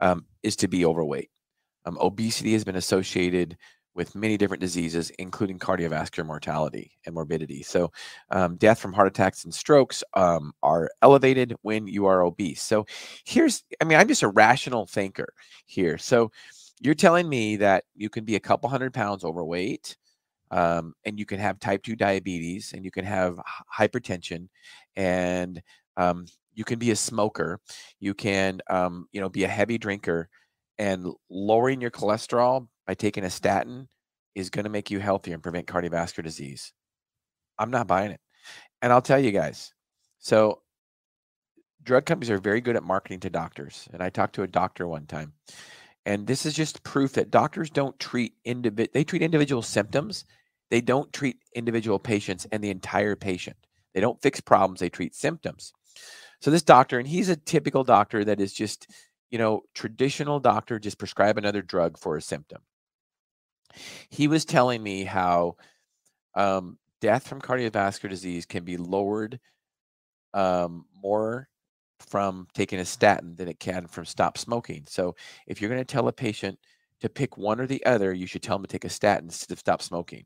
um, 0.00 0.24
is 0.42 0.56
to 0.56 0.68
be 0.68 0.84
overweight. 0.84 1.30
Um, 1.86 1.98
obesity 2.00 2.52
has 2.52 2.64
been 2.64 2.76
associated 2.76 3.56
with 3.94 4.14
many 4.14 4.36
different 4.36 4.60
diseases, 4.60 5.10
including 5.18 5.58
cardiovascular 5.58 6.26
mortality 6.26 6.92
and 7.04 7.14
morbidity. 7.14 7.62
So, 7.62 7.90
um, 8.30 8.56
death 8.56 8.78
from 8.78 8.92
heart 8.92 9.08
attacks 9.08 9.44
and 9.44 9.52
strokes 9.52 10.04
um, 10.14 10.52
are 10.62 10.90
elevated 11.02 11.54
when 11.62 11.86
you 11.88 12.06
are 12.06 12.22
obese. 12.22 12.62
So, 12.62 12.86
here's, 13.24 13.64
I 13.80 13.84
mean, 13.84 13.98
I'm 13.98 14.08
just 14.08 14.22
a 14.22 14.28
rational 14.28 14.86
thinker 14.86 15.32
here. 15.66 15.98
So, 15.98 16.30
you're 16.80 16.94
telling 16.94 17.28
me 17.28 17.56
that 17.56 17.84
you 17.96 18.08
can 18.08 18.24
be 18.24 18.36
a 18.36 18.40
couple 18.40 18.68
hundred 18.70 18.94
pounds 18.94 19.24
overweight 19.24 19.96
um, 20.50 20.94
and 21.04 21.18
you 21.18 21.26
can 21.26 21.38
have 21.38 21.58
type 21.58 21.82
2 21.82 21.96
diabetes 21.96 22.72
and 22.72 22.84
you 22.84 22.90
can 22.90 23.04
have 23.04 23.40
hypertension 23.76 24.48
and 24.96 25.62
um, 25.96 26.26
you 26.54 26.64
can 26.64 26.78
be 26.78 26.90
a 26.90 26.96
smoker 26.96 27.60
you 28.00 28.14
can 28.14 28.60
um, 28.70 29.06
you 29.12 29.20
know 29.20 29.28
be 29.28 29.44
a 29.44 29.48
heavy 29.48 29.78
drinker 29.78 30.28
and 30.78 31.06
lowering 31.28 31.80
your 31.80 31.90
cholesterol 31.90 32.68
by 32.86 32.94
taking 32.94 33.24
a 33.24 33.30
statin 33.30 33.88
is 34.34 34.50
going 34.50 34.64
to 34.64 34.70
make 34.70 34.90
you 34.90 35.00
healthier 35.00 35.34
and 35.34 35.42
prevent 35.42 35.66
cardiovascular 35.66 36.22
disease. 36.22 36.72
I'm 37.58 37.70
not 37.70 37.88
buying 37.88 38.12
it. 38.12 38.20
And 38.82 38.92
i'll 38.92 39.02
tell 39.02 39.18
you 39.18 39.32
guys 39.32 39.72
so 40.18 40.62
drug 41.82 42.04
companies 42.04 42.30
are 42.30 42.38
very 42.38 42.60
good 42.60 42.76
at 42.76 42.82
marketing 42.82 43.20
to 43.20 43.30
doctors 43.30 43.88
and 43.92 44.02
i 44.02 44.08
talked 44.08 44.34
to 44.34 44.42
a 44.42 44.46
doctor 44.46 44.86
one 44.86 45.06
time 45.06 45.32
and 46.06 46.26
this 46.26 46.46
is 46.46 46.54
just 46.54 46.82
proof 46.82 47.12
that 47.14 47.30
doctors 47.30 47.70
don't 47.70 47.98
treat 47.98 48.34
individual 48.44 48.88
they 48.94 49.04
treat 49.04 49.22
individual 49.22 49.62
symptoms 49.62 50.24
they 50.70 50.80
don't 50.80 51.12
treat 51.12 51.38
individual 51.54 51.98
patients 51.98 52.46
and 52.52 52.62
the 52.62 52.70
entire 52.70 53.16
patient 53.16 53.56
they 53.94 54.00
don't 54.00 54.20
fix 54.22 54.40
problems 54.40 54.80
they 54.80 54.88
treat 54.88 55.14
symptoms 55.14 55.72
so 56.40 56.50
this 56.50 56.62
doctor 56.62 56.98
and 56.98 57.08
he's 57.08 57.28
a 57.28 57.36
typical 57.36 57.84
doctor 57.84 58.24
that 58.24 58.40
is 58.40 58.52
just 58.52 58.86
you 59.30 59.38
know 59.38 59.62
traditional 59.74 60.40
doctor 60.40 60.78
just 60.78 60.98
prescribe 60.98 61.38
another 61.38 61.62
drug 61.62 61.98
for 61.98 62.16
a 62.16 62.22
symptom 62.22 62.62
he 64.08 64.28
was 64.28 64.44
telling 64.44 64.82
me 64.82 65.04
how 65.04 65.56
um, 66.34 66.78
death 67.00 67.26
from 67.26 67.40
cardiovascular 67.40 68.08
disease 68.08 68.46
can 68.46 68.64
be 68.64 68.76
lowered 68.76 69.38
um, 70.34 70.84
more 71.02 71.48
from 71.98 72.46
taking 72.54 72.78
a 72.78 72.84
statin 72.84 73.34
than 73.36 73.48
it 73.48 73.58
can 73.58 73.86
from 73.86 74.04
stop 74.04 74.38
smoking. 74.38 74.84
So 74.86 75.16
if 75.46 75.60
you're 75.60 75.70
going 75.70 75.80
to 75.80 75.84
tell 75.84 76.08
a 76.08 76.12
patient 76.12 76.58
to 77.00 77.08
pick 77.08 77.36
one 77.36 77.60
or 77.60 77.66
the 77.66 77.84
other, 77.84 78.12
you 78.12 78.26
should 78.26 78.42
tell 78.42 78.56
them 78.56 78.64
to 78.64 78.68
take 78.68 78.84
a 78.84 78.88
statin 78.88 79.26
instead 79.26 79.52
of 79.52 79.58
stop 79.58 79.82
smoking. 79.82 80.24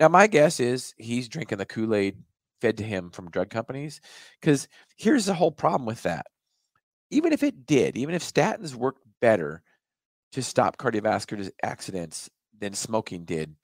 Now, 0.00 0.08
my 0.08 0.26
guess 0.26 0.60
is 0.60 0.94
he's 0.98 1.28
drinking 1.28 1.58
the 1.58 1.66
Kool 1.66 1.94
Aid 1.94 2.16
fed 2.60 2.78
to 2.78 2.84
him 2.84 3.10
from 3.10 3.30
drug 3.30 3.50
companies. 3.50 4.00
Because 4.40 4.68
here's 4.96 5.26
the 5.26 5.34
whole 5.34 5.52
problem 5.52 5.86
with 5.86 6.02
that. 6.02 6.26
Even 7.10 7.32
if 7.32 7.42
it 7.42 7.66
did, 7.66 7.96
even 7.96 8.14
if 8.14 8.22
statins 8.22 8.74
worked 8.74 9.04
better 9.20 9.62
to 10.32 10.42
stop 10.42 10.76
cardiovascular 10.76 11.50
accidents 11.62 12.28
than 12.58 12.72
smoking 12.72 13.24
did, 13.24 13.54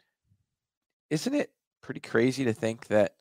isn't 1.09 1.35
it 1.35 1.51
pretty 1.83 2.01
crazy 2.01 2.45
to 2.45 2.53
think 2.53 2.87
that 2.89 3.15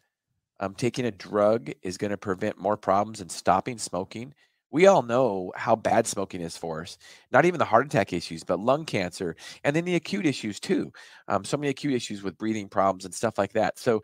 um, 0.60 0.74
taking 0.76 1.06
a 1.06 1.12
drug 1.12 1.72
is 1.82 1.98
going 1.98 2.12
to 2.12 2.18
prevent 2.18 2.60
more 2.60 2.78
problems 2.78 3.20
than 3.20 3.30
stopping 3.30 3.78
smoking. 3.78 4.34
We 4.72 4.88
all 4.88 5.02
know 5.02 5.52
how 5.56 5.76
bad 5.76 6.06
smoking 6.06 6.42
is 6.42 6.56
for 6.56 6.82
us. 6.82 6.98
Not 7.32 7.46
even 7.46 7.60
the 7.60 7.66
heart 7.66 7.86
attack 7.86 8.14
issues, 8.14 8.44
but 8.44 8.60
lung 8.60 8.86
cancer, 8.86 9.36
and 9.64 9.76
then 9.76 9.86
the 9.86 9.96
acute 9.96 10.26
issues 10.26 10.60
too. 10.60 10.92
Um, 11.28 11.44
so 11.44 11.58
many 11.58 11.70
acute 11.70 11.94
issues 11.94 12.22
with 12.22 12.38
breathing 12.38 12.70
problems 12.70 13.06
and 13.06 13.14
stuff 13.14 13.38
like 13.38 13.54
that. 13.54 13.80
So 13.80 14.04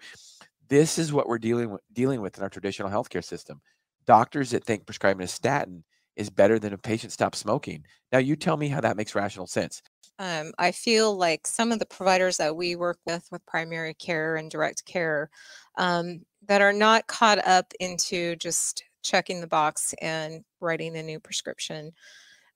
this 0.68 0.98
is 0.98 1.14
what 1.14 1.28
we're 1.28 1.38
dealing 1.38 1.72
with, 1.72 1.82
dealing 1.94 2.22
with 2.22 2.38
in 2.38 2.44
our 2.44 2.50
traditional 2.50 2.90
healthcare 2.90 3.24
system. 3.24 3.62
Doctors 4.08 4.52
that 4.52 4.64
think 4.64 4.86
prescribing 4.86 5.24
a 5.24 5.28
statin 5.28 5.84
is 6.16 6.30
better 6.30 6.60
than 6.60 6.74
a 6.74 6.78
patient 6.78 7.12
stops 7.12 7.40
smoking. 7.40 7.86
Now, 8.12 8.20
you 8.20 8.36
tell 8.36 8.58
me 8.58 8.68
how 8.68 8.82
that 8.82 8.98
makes 8.98 9.16
rational 9.16 9.48
sense. 9.48 9.82
Um, 10.18 10.54
I 10.58 10.72
feel 10.72 11.16
like 11.16 11.46
some 11.46 11.72
of 11.72 11.80
the 11.80 11.86
providers 11.86 12.38
that 12.38 12.56
we 12.56 12.76
work 12.76 13.00
with, 13.06 13.28
with 13.32 13.46
primary 13.46 13.94
care 13.94 14.38
and 14.38 14.50
direct 14.50 14.86
care, 14.86 15.30
um, 15.78 16.22
that 16.48 16.62
are 16.62 16.72
not 16.72 17.08
caught 17.08 17.46
up 17.46 17.74
into 17.80 18.36
just 18.38 18.84
checking 19.06 19.40
the 19.40 19.48
box 19.48 19.94
and 20.02 20.44
writing 20.60 20.98
a 20.98 21.04
new 21.04 21.20
prescription. 21.20 21.92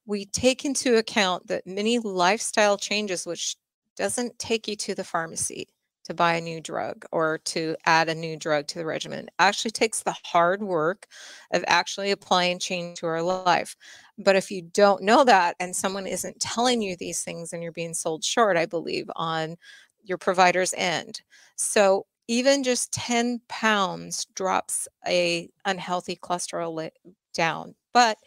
We 0.05 0.25
take 0.25 0.65
into 0.65 0.97
account 0.97 1.47
that 1.47 1.67
many 1.67 1.99
lifestyle 1.99 2.77
changes, 2.77 3.25
which 3.25 3.55
doesn't 3.95 4.37
take 4.39 4.67
you 4.67 4.75
to 4.75 4.95
the 4.95 5.03
pharmacy 5.03 5.67
to 6.05 6.13
buy 6.15 6.33
a 6.33 6.41
new 6.41 6.59
drug 6.59 7.05
or 7.11 7.37
to 7.37 7.75
add 7.85 8.09
a 8.09 8.15
new 8.15 8.35
drug 8.35 8.65
to 8.65 8.79
the 8.79 8.85
regimen, 8.85 9.29
actually 9.37 9.69
takes 9.69 10.01
the 10.01 10.15
hard 10.25 10.63
work 10.63 11.05
of 11.53 11.63
actually 11.67 12.09
applying 12.09 12.57
change 12.57 12.97
to 12.97 13.05
our 13.05 13.21
life. 13.21 13.75
But 14.17 14.35
if 14.35 14.49
you 14.49 14.63
don't 14.63 15.03
know 15.03 15.23
that 15.23 15.55
and 15.59 15.75
someone 15.75 16.07
isn't 16.07 16.39
telling 16.39 16.81
you 16.81 16.95
these 16.97 17.21
things 17.21 17.53
and 17.53 17.61
you're 17.61 17.71
being 17.71 17.93
sold 17.93 18.23
short, 18.23 18.57
I 18.57 18.65
believe, 18.65 19.05
on 19.15 19.55
your 20.03 20.17
provider's 20.17 20.73
end. 20.75 21.21
So 21.55 22.07
even 22.29 22.63
just 22.63 22.93
10 22.93 23.41
pounds 23.49 24.27
drops 24.35 24.87
a 25.07 25.49
unhealthy 25.65 26.15
cholesterol 26.17 26.91
down 27.35 27.75
but 27.93 28.17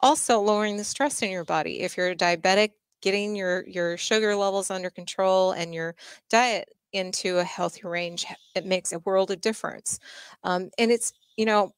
also 0.00 0.40
lowering 0.40 0.78
the 0.78 0.84
stress 0.84 1.22
in 1.22 1.30
your 1.30 1.44
body. 1.44 1.80
If 1.82 1.96
you're 1.98 2.14
diabetic 2.16 2.72
getting 3.02 3.36
your 3.36 3.66
your 3.68 3.96
sugar 3.98 4.36
levels 4.36 4.70
under 4.70 4.90
control 4.90 5.52
and 5.52 5.74
your 5.74 5.94
diet 6.30 6.70
into 6.92 7.38
a 7.38 7.44
healthy 7.44 7.82
range 7.84 8.26
it 8.56 8.66
makes 8.66 8.92
a 8.92 9.00
world 9.00 9.30
of 9.30 9.40
difference. 9.42 10.00
Um, 10.44 10.70
and 10.78 10.90
it's 10.92 11.12
you 11.36 11.46
know 11.46 11.74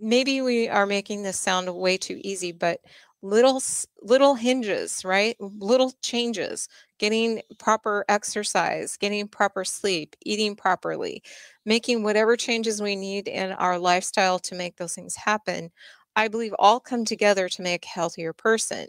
maybe 0.00 0.42
we 0.42 0.68
are 0.68 0.86
making 0.86 1.22
this 1.22 1.38
sound 1.38 1.74
way 1.74 1.96
too 1.96 2.20
easy 2.24 2.52
but 2.52 2.80
little 3.22 3.60
little 4.02 4.34
hinges 4.34 5.04
right? 5.04 5.36
Little 5.40 5.92
changes 6.02 6.68
getting 6.98 7.40
proper 7.58 8.04
exercise 8.08 8.96
getting 8.96 9.28
proper 9.28 9.64
sleep 9.64 10.16
eating 10.24 10.56
properly 10.56 11.22
making 11.64 12.02
whatever 12.02 12.36
changes 12.36 12.80
we 12.82 12.96
need 12.96 13.28
in 13.28 13.52
our 13.52 13.78
lifestyle 13.78 14.38
to 14.38 14.54
make 14.54 14.76
those 14.76 14.94
things 14.94 15.16
happen 15.16 15.70
i 16.16 16.28
believe 16.28 16.54
all 16.58 16.80
come 16.80 17.04
together 17.04 17.48
to 17.48 17.62
make 17.62 17.84
a 17.84 17.88
healthier 17.88 18.32
person 18.32 18.86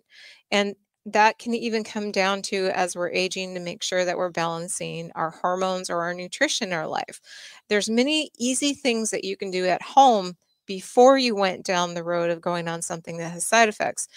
and 0.51 0.75
that 1.05 1.39
can 1.39 1.53
even 1.53 1.85
come 1.85 2.11
down 2.11 2.41
to 2.41 2.67
as 2.75 2.93
we're 2.93 3.09
aging 3.09 3.53
to 3.53 3.61
make 3.61 3.81
sure 3.81 4.03
that 4.03 4.17
we're 4.17 4.29
balancing 4.29 5.09
our 5.15 5.29
hormones 5.29 5.89
or 5.89 6.01
our 6.01 6.13
nutrition 6.13 6.67
in 6.69 6.73
our 6.73 6.87
life 6.87 7.21
there's 7.69 7.89
many 7.89 8.31
easy 8.37 8.73
things 8.73 9.11
that 9.11 9.23
you 9.23 9.37
can 9.37 9.51
do 9.51 9.65
at 9.65 9.81
home 9.81 10.35
before 10.65 11.17
you 11.17 11.35
went 11.35 11.65
down 11.65 11.93
the 11.93 12.03
road 12.03 12.29
of 12.29 12.41
going 12.41 12.67
on 12.67 12.81
something 12.81 13.17
that 13.17 13.31
has 13.31 13.45
side 13.47 13.69
effects. 13.69 14.09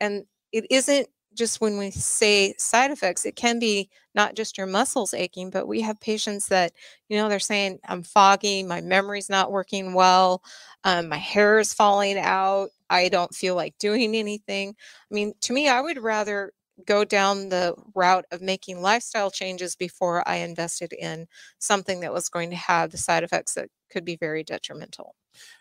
And 0.00 0.24
it 0.52 0.66
isn't 0.70 1.06
just 1.38 1.60
when 1.60 1.78
we 1.78 1.90
say 1.90 2.54
side 2.58 2.90
effects, 2.90 3.24
it 3.24 3.36
can 3.36 3.58
be 3.58 3.88
not 4.14 4.34
just 4.34 4.58
your 4.58 4.66
muscles 4.66 5.14
aching, 5.14 5.48
but 5.48 5.68
we 5.68 5.80
have 5.80 6.00
patients 6.00 6.48
that, 6.48 6.72
you 7.08 7.16
know, 7.16 7.28
they're 7.28 7.38
saying, 7.38 7.78
I'm 7.88 8.02
foggy, 8.02 8.62
my 8.62 8.80
memory's 8.80 9.30
not 9.30 9.52
working 9.52 9.94
well, 9.94 10.42
um, 10.84 11.08
my 11.08 11.16
hair 11.16 11.60
is 11.60 11.72
falling 11.72 12.18
out, 12.18 12.70
I 12.90 13.08
don't 13.08 13.34
feel 13.34 13.54
like 13.54 13.78
doing 13.78 14.16
anything. 14.16 14.74
I 15.10 15.14
mean, 15.14 15.32
to 15.42 15.52
me, 15.52 15.68
I 15.68 15.80
would 15.80 16.02
rather 16.02 16.52
go 16.86 17.04
down 17.04 17.48
the 17.48 17.74
route 17.94 18.26
of 18.30 18.42
making 18.42 18.82
lifestyle 18.82 19.30
changes 19.30 19.76
before 19.76 20.28
I 20.28 20.36
invested 20.36 20.92
in 20.92 21.26
something 21.58 22.00
that 22.00 22.12
was 22.12 22.28
going 22.28 22.50
to 22.50 22.56
have 22.56 22.90
the 22.90 22.98
side 22.98 23.22
effects 23.24 23.54
that 23.54 23.68
could 23.90 24.04
be 24.04 24.16
very 24.16 24.44
detrimental. 24.44 25.14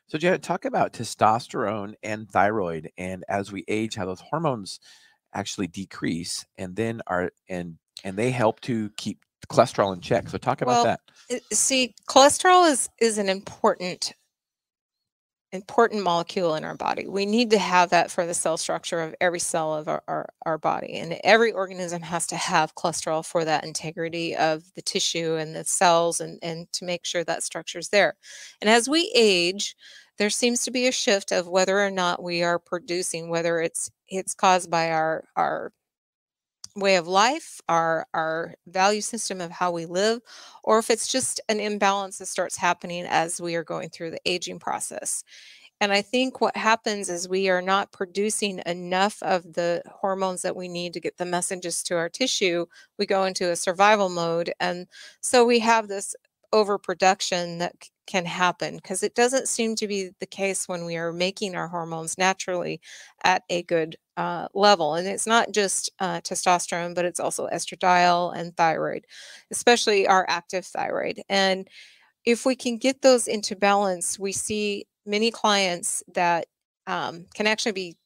So, 0.07 0.17
Janet, 0.17 0.41
talk 0.41 0.65
about 0.65 0.93
testosterone 0.93 1.93
and 2.01 2.29
thyroid, 2.29 2.89
and 2.98 3.24
as 3.27 3.51
we 3.51 3.63
age, 3.67 3.96
how 3.96 4.05
those 4.05 4.22
hormones 4.22 4.79
actually 5.34 5.67
decrease, 5.67 6.46
and 6.57 6.75
then 6.75 7.01
are 7.07 7.31
and 7.50 7.77
and 8.03 8.17
they 8.17 8.31
help 8.31 8.62
to 8.62 8.89
keep 8.98 9.19
cholesterol 9.50 9.93
in 9.93 10.01
check. 10.01 10.29
So, 10.29 10.38
talk 10.38 10.62
about 10.62 10.86
well, 10.86 10.98
that. 11.29 11.41
See, 11.53 11.96
cholesterol 12.07 12.69
is 12.69 12.89
is 13.00 13.17
an 13.17 13.29
important 13.29 14.13
important 15.53 16.03
molecule 16.03 16.55
in 16.55 16.65
our 16.65 16.75
body. 16.75 17.07
We 17.07 17.25
need 17.25 17.51
to 17.51 17.57
have 17.57 17.89
that 17.91 18.12
for 18.12 18.25
the 18.25 18.34
cell 18.34 18.57
structure 18.57 19.00
of 19.00 19.15
every 19.22 19.39
cell 19.39 19.74
of 19.74 19.88
our, 19.88 20.03
our, 20.07 20.29
our, 20.46 20.57
body. 20.57 20.96
And 20.96 21.19
every 21.24 21.53
organism 21.53 22.01
has 22.01 22.27
to 22.27 22.36
have 22.36 22.75
cholesterol 22.75 23.25
for 23.25 23.46
that 23.46 23.63
integrity 23.63 24.36
of 24.36 24.63
the 24.75 24.81
tissue 24.81 25.36
and 25.36 25.55
the 25.55 25.63
cells 25.63 26.19
and, 26.19 26.38
and 26.41 26.72
to 26.74 26.86
make 26.86 27.05
sure 27.05 27.24
that 27.24 27.43
structure 27.43 27.79
is 27.79 27.89
there. 27.89 28.15
And 28.62 28.69
as 28.69 28.89
we 28.89 29.12
age, 29.15 29.75
there 30.17 30.29
seems 30.29 30.63
to 30.65 30.71
be 30.71 30.88
a 30.88 30.91
shift 30.91 31.31
of 31.31 31.47
whether 31.47 31.79
or 31.79 31.91
not 31.91 32.24
we 32.24 32.43
are 32.43 32.59
producing, 32.59 33.29
whether 33.29 33.59
it's 33.62 33.91
it's 34.09 34.33
caused 34.33 34.69
by 34.71 34.91
our 34.91 35.24
our 35.36 35.71
way 36.75 36.95
of 36.95 37.07
life, 37.07 37.59
our 37.67 38.05
our 38.13 38.53
value 38.67 39.01
system 39.01 39.41
of 39.41 39.51
how 39.51 39.71
we 39.71 39.86
live, 39.86 40.21
or 40.63 40.79
if 40.79 40.89
it's 40.89 41.07
just 41.07 41.41
an 41.50 41.59
imbalance 41.59 42.17
that 42.19 42.27
starts 42.27 42.57
happening 42.57 43.05
as 43.05 43.41
we 43.41 43.55
are 43.55 43.63
going 43.63 43.89
through 43.89 44.12
the 44.12 44.21
aging 44.25 44.59
process. 44.59 45.24
And 45.81 45.93
I 45.93 46.01
think 46.03 46.41
what 46.41 46.57
happens 46.57 47.09
is 47.09 47.29
we 47.29 47.50
are 47.50 47.62
not 47.62 47.91
producing 47.91 48.62
enough 48.65 49.21
of 49.24 49.53
the 49.53 49.81
hormones 49.88 50.41
that 50.43 50.55
we 50.55 50.67
need 50.67 50.93
to 50.93 51.00
get 51.01 51.17
the 51.17 51.25
messages 51.25 51.83
to 51.83 51.95
our 51.97 52.09
tissue. 52.09 52.65
We 53.00 53.05
go 53.07 53.25
into 53.25 53.51
a 53.51 53.55
survival 53.55 54.09
mode. 54.09 54.53
And 54.59 54.88
so 55.21 55.45
we 55.45 55.59
have 55.59 55.88
this 55.88 56.15
overproduction 56.53 57.59
that 57.59 57.73
can 58.07 58.25
happen 58.25 58.77
because 58.77 59.03
it 59.03 59.15
doesn't 59.15 59.47
seem 59.47 59.75
to 59.75 59.87
be 59.87 60.11
the 60.19 60.25
case 60.25 60.67
when 60.67 60.85
we 60.85 60.95
are 60.95 61.11
making 61.11 61.55
our 61.55 61.67
hormones 61.67 62.17
naturally 62.17 62.79
at 63.23 63.43
a 63.49 63.63
good 63.63 63.97
uh, 64.15 64.47
level. 64.53 64.95
And 64.95 65.07
it's 65.07 65.27
not 65.27 65.51
just 65.51 65.91
uh, 65.99 66.21
testosterone, 66.21 66.95
but 66.95 67.05
it's 67.05 67.19
also 67.19 67.47
estradiol 67.47 68.35
and 68.35 68.55
thyroid, 68.55 69.05
especially 69.51 70.07
our 70.07 70.25
active 70.29 70.65
thyroid. 70.65 71.21
And 71.29 71.67
if 72.25 72.45
we 72.45 72.55
can 72.55 72.77
get 72.77 73.01
those 73.01 73.27
into 73.27 73.55
balance, 73.55 74.17
we 74.17 74.31
see 74.31 74.85
many 75.05 75.31
clients 75.31 76.03
that 76.13 76.47
um, 76.87 77.25
can 77.33 77.47
actually 77.47 77.73
be 77.73 77.97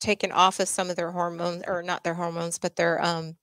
taken 0.00 0.32
off 0.32 0.60
of 0.60 0.68
some 0.68 0.90
of 0.90 0.96
their 0.96 1.10
hormones, 1.10 1.64
or 1.66 1.82
not 1.82 2.04
their 2.04 2.14
hormones, 2.14 2.58
but 2.58 2.76
their 2.76 3.02
um, 3.04 3.36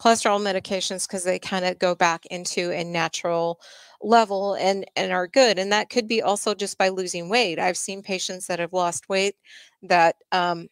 cholesterol 0.00 0.40
medications 0.40 1.06
because 1.06 1.24
they 1.24 1.38
kind 1.38 1.64
of 1.64 1.78
go 1.78 1.94
back 1.94 2.26
into 2.26 2.70
a 2.72 2.84
natural 2.84 3.60
level 4.02 4.54
and 4.54 4.84
and 4.96 5.12
are 5.12 5.26
good 5.26 5.58
and 5.58 5.72
that 5.72 5.88
could 5.90 6.06
be 6.06 6.20
also 6.22 6.54
just 6.54 6.78
by 6.78 6.88
losing 6.88 7.28
weight. 7.28 7.58
I've 7.58 7.76
seen 7.76 8.02
patients 8.02 8.46
that 8.46 8.58
have 8.58 8.72
lost 8.72 9.08
weight 9.08 9.36
that 9.82 10.16
um, 10.32 10.68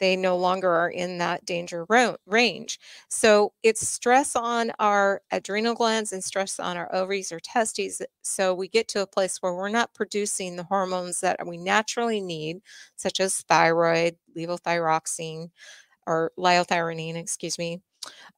they 0.00 0.16
no 0.16 0.36
longer 0.36 0.68
are 0.70 0.90
in 0.90 1.18
that 1.18 1.44
danger 1.44 1.86
range. 2.26 2.80
So 3.08 3.52
it's 3.62 3.86
stress 3.86 4.34
on 4.34 4.72
our 4.80 5.22
adrenal 5.30 5.74
glands 5.74 6.12
and 6.12 6.22
stress 6.22 6.58
on 6.58 6.76
our 6.76 6.92
ovaries 6.92 7.30
or 7.30 7.38
testes 7.38 8.02
so 8.22 8.54
we 8.54 8.66
get 8.68 8.88
to 8.88 9.02
a 9.02 9.06
place 9.06 9.38
where 9.40 9.54
we're 9.54 9.68
not 9.68 9.94
producing 9.94 10.56
the 10.56 10.64
hormones 10.64 11.20
that 11.20 11.46
we 11.46 11.56
naturally 11.58 12.20
need 12.20 12.60
such 12.96 13.20
as 13.20 13.42
thyroid 13.42 14.16
levothyroxine 14.36 15.50
or 16.06 16.32
liothyronine 16.38 17.16
excuse 17.16 17.58
me 17.58 17.82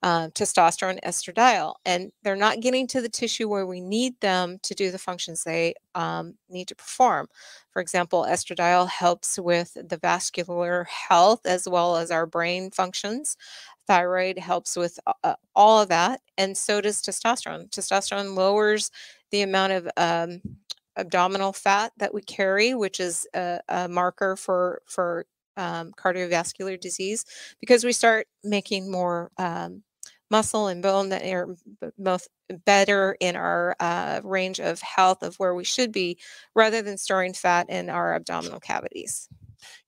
uh, 0.02 0.28
testosterone, 0.28 0.98
estradiol, 1.04 1.74
and 1.84 2.12
they're 2.22 2.36
not 2.36 2.60
getting 2.60 2.86
to 2.88 3.00
the 3.00 3.08
tissue 3.08 3.48
where 3.48 3.66
we 3.66 3.80
need 3.80 4.18
them 4.20 4.58
to 4.62 4.74
do 4.74 4.90
the 4.90 4.98
functions 4.98 5.42
they 5.42 5.74
um, 5.94 6.34
need 6.48 6.68
to 6.68 6.74
perform. 6.74 7.28
For 7.70 7.80
example, 7.80 8.26
estradiol 8.28 8.88
helps 8.88 9.38
with 9.38 9.74
the 9.74 9.96
vascular 9.96 10.84
health 10.84 11.40
as 11.44 11.68
well 11.68 11.96
as 11.96 12.10
our 12.10 12.26
brain 12.26 12.70
functions. 12.70 13.36
Thyroid 13.86 14.38
helps 14.38 14.76
with 14.76 14.98
uh, 15.06 15.12
uh 15.22 15.34
all 15.54 15.80
of 15.80 15.88
that, 15.88 16.20
and 16.36 16.56
so 16.56 16.80
does 16.80 17.00
testosterone. 17.02 17.70
Testosterone 17.70 18.36
lowers 18.36 18.90
the 19.30 19.42
amount 19.42 19.72
of 19.72 19.88
um, 19.96 20.40
abdominal 20.96 21.52
fat 21.52 21.92
that 21.98 22.14
we 22.14 22.22
carry, 22.22 22.74
which 22.74 23.00
is 23.00 23.26
a, 23.34 23.60
a 23.68 23.88
marker 23.88 24.36
for 24.36 24.82
for 24.86 25.26
um, 25.56 25.92
cardiovascular 25.92 26.80
disease 26.80 27.24
because 27.60 27.84
we 27.84 27.92
start 27.92 28.26
making 28.44 28.90
more 28.90 29.30
um, 29.38 29.82
muscle 30.30 30.68
and 30.68 30.82
bone 30.82 31.08
that 31.10 31.24
are 31.24 31.56
both 31.98 32.26
better 32.64 33.16
in 33.20 33.36
our 33.36 33.76
uh, 33.80 34.20
range 34.24 34.60
of 34.60 34.80
health 34.80 35.22
of 35.22 35.36
where 35.36 35.54
we 35.54 35.64
should 35.64 35.92
be 35.92 36.18
rather 36.54 36.82
than 36.82 36.98
storing 36.98 37.32
fat 37.32 37.68
in 37.68 37.88
our 37.88 38.14
abdominal 38.14 38.60
cavities. 38.60 39.28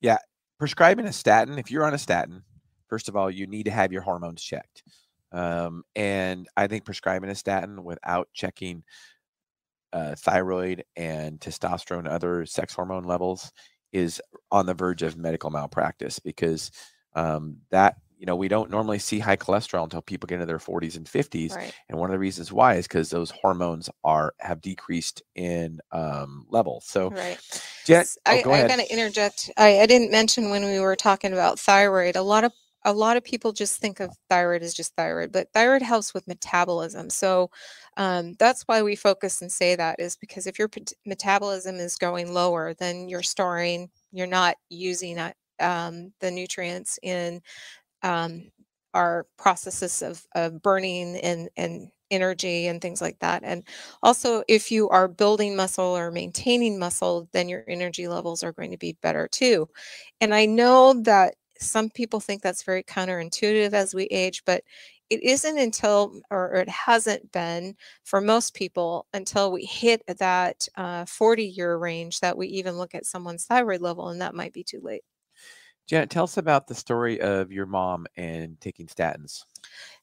Yeah. 0.01 0.19
Prescribing 0.59 1.07
a 1.07 1.13
statin, 1.13 1.59
if 1.59 1.71
you're 1.71 1.85
on 1.85 1.95
a 1.95 1.99
statin, 1.99 2.43
first 2.89 3.09
of 3.09 3.17
all, 3.17 3.31
you 3.31 3.47
need 3.47 3.65
to 3.65 3.71
have 3.71 3.93
your 3.93 4.03
hormones 4.03 4.43
checked. 4.43 4.83
Um, 5.31 5.85
and 5.95 6.49
I 6.57 6.67
think 6.67 6.85
prescribing 6.85 7.31
a 7.31 7.35
statin 7.35 7.85
without 7.85 8.29
checking 8.33 8.83
uh, 9.93 10.15
thyroid 10.17 10.85
and 10.97 11.39
testosterone, 11.39 12.09
other 12.09 12.45
sex 12.45 12.75
hormone 12.75 13.05
levels 13.05 13.53
is 13.93 14.21
on 14.51 14.67
the 14.67 14.75
verge 14.75 15.03
of 15.03 15.17
medical 15.17 15.51
malpractice 15.51 16.19
because 16.19 16.71
um, 17.15 17.59
that 17.71 17.97
you 18.19 18.27
know 18.27 18.37
we 18.37 18.49
don't 18.49 18.71
normally 18.71 18.99
see 18.99 19.19
high 19.19 19.37
cholesterol 19.37 19.85
until 19.85 20.03
people 20.03 20.27
get 20.27 20.37
into 20.37 20.47
their 20.47 20.59
40s 20.59 20.97
and 20.97 21.07
50s 21.07 21.55
right. 21.55 21.73
and 21.89 21.99
one 21.99 22.11
of 22.11 22.13
the 22.13 22.19
reasons 22.19 22.53
why 22.53 22.75
is 22.75 22.87
because 22.87 23.11
those 23.11 23.31
hormones 23.31 23.89
are 24.05 24.35
have 24.41 24.61
decreased 24.61 25.23
in 25.35 25.81
um, 25.93 26.45
level. 26.51 26.83
So 26.85 27.11
right. 27.11 27.39
Oh, 28.27 28.33
I, 28.33 28.43
I 28.65 28.69
gotta 28.69 28.91
interject 28.91 29.51
I, 29.57 29.81
I 29.81 29.87
didn't 29.87 30.11
mention 30.11 30.51
when 30.51 30.65
we 30.65 30.81
were 30.81 30.97
talking 30.97 31.33
about 31.33 31.59
thyroid 31.59 32.17
a 32.17 32.23
lot 32.23 32.45
of 32.45 32.53
a 32.85 32.93
lot 32.93 33.17
of 33.17 33.25
people 33.25 33.53
just 33.53 33.81
think 33.81 34.01
of 34.01 34.11
thyroid 34.29 34.63
as 34.63 34.75
just 34.75 34.95
thyroid, 34.97 35.33
but 35.33 35.49
thyroid 35.53 35.83
helps 35.83 36.15
with 36.15 36.29
metabolism. 36.29 37.11
So 37.11 37.51
um, 37.97 38.35
that's 38.39 38.63
why 38.63 38.83
we 38.83 38.97
focus 38.97 39.43
and 39.43 39.51
say 39.51 39.77
that 39.77 40.01
is 40.01 40.17
because 40.17 40.47
if 40.47 40.59
your 40.59 40.71
metabolism 41.05 41.77
is 41.77 41.97
going 41.97 42.33
lower, 42.33 42.75
then 42.75 43.09
you're 43.09 43.23
storing, 43.23 43.91
you're 44.13 44.27
not 44.27 44.57
using 44.71 45.19
um, 45.61 46.13
the 46.21 46.31
nutrients 46.31 46.99
in 47.03 47.41
um, 48.03 48.51
our 48.95 49.27
processes 49.39 50.03
of, 50.03 50.27
of 50.35 50.63
burning 50.63 51.17
and, 51.17 51.49
and 51.57 51.89
energy 52.11 52.67
and 52.69 52.81
things 52.81 53.01
like 53.03 53.19
that. 53.21 53.43
And 53.45 53.63
also, 54.03 54.43
if 54.49 54.71
you 54.71 54.89
are 54.89 55.09
building 55.09 55.55
muscle 55.57 55.85
or 55.97 56.11
maintaining 56.11 56.79
muscle, 56.79 57.29
then 57.33 57.49
your 57.49 57.65
energy 57.69 58.09
levels 58.09 58.43
are 58.43 58.53
going 58.53 58.71
to 58.71 58.79
be 58.79 58.97
better 59.03 59.29
too. 59.29 59.69
And 60.21 60.35
I 60.35 60.47
know 60.47 60.95
that 61.03 61.35
some 61.59 61.91
people 61.91 62.21
think 62.21 62.43
that's 62.43 62.63
very 62.63 62.83
counterintuitive 62.83 63.73
as 63.73 63.95
we 63.95 64.05
age, 64.05 64.43
but 64.45 64.63
it 65.11 65.23
isn't 65.23 65.59
until, 65.59 66.21
or 66.31 66.55
it 66.55 66.69
hasn't 66.69 67.33
been 67.33 67.77
for 68.05 68.21
most 68.21 68.55
people 68.55 69.07
until 69.15 69.51
we 69.51 69.65
hit 69.65 70.03
that 70.19 70.69
uh, 70.77 71.05
40 71.07 71.45
year 71.45 71.77
range 71.77 72.21
that 72.21 72.37
we 72.37 72.47
even 72.49 72.77
look 72.77 72.95
at 72.95 73.07
someone's 73.07 73.47
thyroid 73.47 73.81
level, 73.81 74.09
and 74.09 74.21
that 74.21 74.35
might 74.35 74.53
be 74.53 74.65
too 74.65 74.81
late. 74.83 75.03
Janet, 75.87 76.11
tell 76.11 76.25
us 76.25 76.37
about 76.37 76.67
the 76.67 76.75
story 76.75 77.19
of 77.23 77.51
your 77.51 77.65
mom 77.65 78.07
and 78.17 78.61
taking 78.61 78.87
statins. 78.87 79.45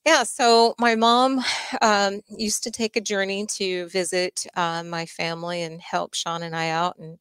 Yeah, 0.04 0.24
so 0.24 0.74
my 0.80 0.96
mom 0.96 1.41
um, 1.82 2.22
used 2.38 2.63
to 2.63 2.72
take 2.72 2.96
a 2.96 3.02
journey 3.02 3.46
to 3.58 3.88
visit 3.89 4.48
uh, 4.56 4.84
my 4.84 5.06
family 5.06 5.62
and 5.62 5.80
help 5.80 6.15
Shawn 6.15 6.41
and 6.41 6.56
I 6.56 6.70
out. 6.70 6.98
And 6.98 7.20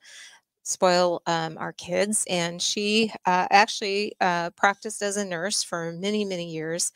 spoil 0.65 1.23
um, 1.27 1.57
our 1.59 1.73
kids. 1.73 2.25
And 2.29 2.61
she 2.61 3.13
uh, 3.27 3.47
actually 3.51 4.15
uh, 4.21 4.51
practiced 4.51 5.03
as 5.03 5.17
a 5.17 5.25
nurse 5.25 5.63
for 5.63 5.93
many, 5.93 6.25
many 6.25 6.51
years. 6.51 6.91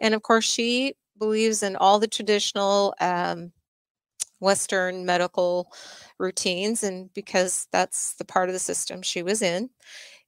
And 0.00 0.14
of 0.14 0.22
course, 0.22 0.44
she 0.44 0.94
believes 1.18 1.62
in 1.62 1.76
all 1.76 1.98
the 1.98 2.08
traditional 2.08 2.94
um, 3.00 3.52
Western 4.40 5.04
medical 5.04 5.70
routines, 6.18 6.82
and 6.82 7.12
because 7.14 7.68
that's 7.72 8.14
the 8.14 8.24
part 8.24 8.48
of 8.48 8.54
the 8.54 8.58
system 8.58 9.02
she 9.02 9.22
was 9.22 9.42
in. 9.42 9.70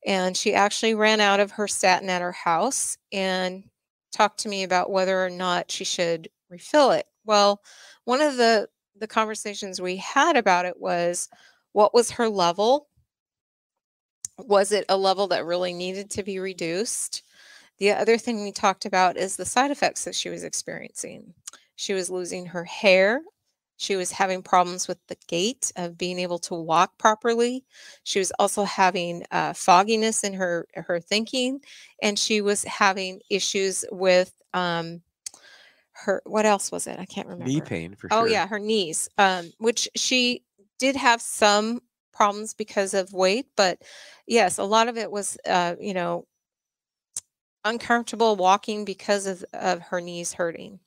And 0.07 0.37
she 0.37 0.55
actually 0.55 0.95
ran 0.95 1.21
out 1.21 1.41
of 1.41 1.53
her 1.53 1.67
statin 1.67 2.11
at 2.11 2.23
her 2.23 2.33
house 2.33 2.99
and 3.13 3.65
talked 4.13 4.41
to 4.41 4.49
me 4.49 4.65
about 4.65 4.91
whether 4.91 5.25
or 5.25 5.31
not 5.31 5.71
she 5.71 5.85
should 5.85 6.29
refill 6.51 6.91
it. 6.91 7.07
Well, 7.25 7.63
one 8.05 8.21
of 8.21 8.37
the 8.37 8.69
the 8.97 9.07
conversations 9.07 9.81
we 9.81 9.97
had 9.97 10.37
about 10.37 10.67
it 10.67 10.79
was 10.79 11.29
what 11.73 11.95
was 11.95 12.13
her 12.13 12.29
level? 12.29 12.89
Was 14.39 14.73
it 14.73 14.85
a 14.89 14.97
level 14.97 15.29
that 15.29 15.45
really 15.45 15.73
needed 15.73 16.11
to 16.11 16.23
be 16.23 16.39
reduced? 16.39 17.23
The 17.79 17.93
other 17.93 18.19
thing 18.19 18.43
we 18.43 18.53
talked 18.53 18.85
about 18.85 19.17
is 19.17 19.37
the 19.37 19.45
side 19.45 19.71
effects 19.71 20.05
that 20.05 20.15
she 20.15 20.29
was 20.29 20.45
experiencing. 20.45 21.35
She 21.77 21.95
was 21.95 22.11
losing 22.11 22.47
her 22.47 22.65
hair. 22.65 23.23
She 23.77 23.97
was 23.97 24.13
having 24.13 24.43
problems 24.43 24.87
with 24.87 24.99
the 25.09 25.17
gait 25.27 25.73
of 25.75 25.99
being 25.99 26.21
able 26.21 26.39
to 26.41 26.55
walk 26.55 26.97
properly. 26.99 27.65
She 28.05 28.21
was 28.21 28.31
also 28.39 28.63
having 28.63 29.25
uh, 29.33 29.55
fogginess 29.55 30.23
in 30.23 30.35
her 30.35 30.69
her 30.75 31.01
thinking, 31.01 31.61
and 32.01 32.17
she 32.17 32.41
was 32.41 32.63
having 32.63 33.21
issues 33.29 33.85
with 33.91 34.33
um, 34.55 35.03
her. 35.93 36.23
What 36.25 36.47
else 36.47 36.71
was 36.71 36.87
it? 36.87 37.01
I 37.01 37.07
can't 37.07 37.27
remember. 37.27 37.51
Knee 37.51 37.61
pain 37.61 37.97
for 37.97 38.07
oh, 38.13 38.21
sure. 38.21 38.29
Oh 38.29 38.31
yeah, 38.31 38.47
her 38.47 38.61
knees, 38.61 39.09
um, 39.19 39.53
which 39.59 39.89
she 39.97 40.45
did 40.83 40.97
have 40.97 41.23
some 41.23 41.81
problems 42.13 42.55
because 42.55 42.93
of 42.93 43.13
weight, 43.13 43.47
but 43.57 43.81
yes, 44.27 44.59
a 44.59 44.65
lot 44.65 44.89
of 44.89 44.99
it 44.99 45.13
was, 45.13 45.39
uh, 45.47 45.77
you 45.81 45.95
know, 45.95 46.27
uncomfortable 47.65 48.35
walking 48.35 48.85
because 48.85 49.29
of, 49.29 49.45
of 49.53 49.81
her 49.81 50.01
knees 50.01 50.33
hurting. 50.33 50.81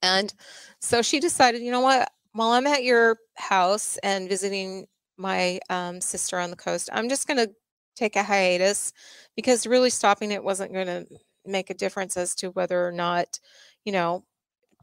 And 0.00 0.32
so 0.80 1.02
she 1.02 1.20
decided, 1.20 1.60
you 1.60 1.70
know 1.70 1.82
what, 1.82 2.10
while 2.32 2.52
I'm 2.52 2.66
at 2.66 2.82
your 2.82 3.18
house 3.36 3.98
and 4.02 4.26
visiting 4.26 4.86
my 5.18 5.60
um, 5.68 6.00
sister 6.00 6.38
on 6.38 6.48
the 6.48 6.56
coast, 6.56 6.88
I'm 6.90 7.10
just 7.10 7.26
going 7.26 7.46
to 7.46 7.52
take 7.94 8.16
a 8.16 8.22
hiatus 8.22 8.94
because 9.36 9.66
really 9.66 9.90
stopping 9.90 10.30
it 10.32 10.42
wasn't 10.42 10.72
going 10.72 10.86
to 10.86 11.06
make 11.44 11.68
a 11.68 11.74
difference 11.74 12.16
as 12.16 12.34
to 12.36 12.52
whether 12.52 12.86
or 12.86 12.92
not, 12.92 13.38
you 13.84 13.92
know, 13.92 14.24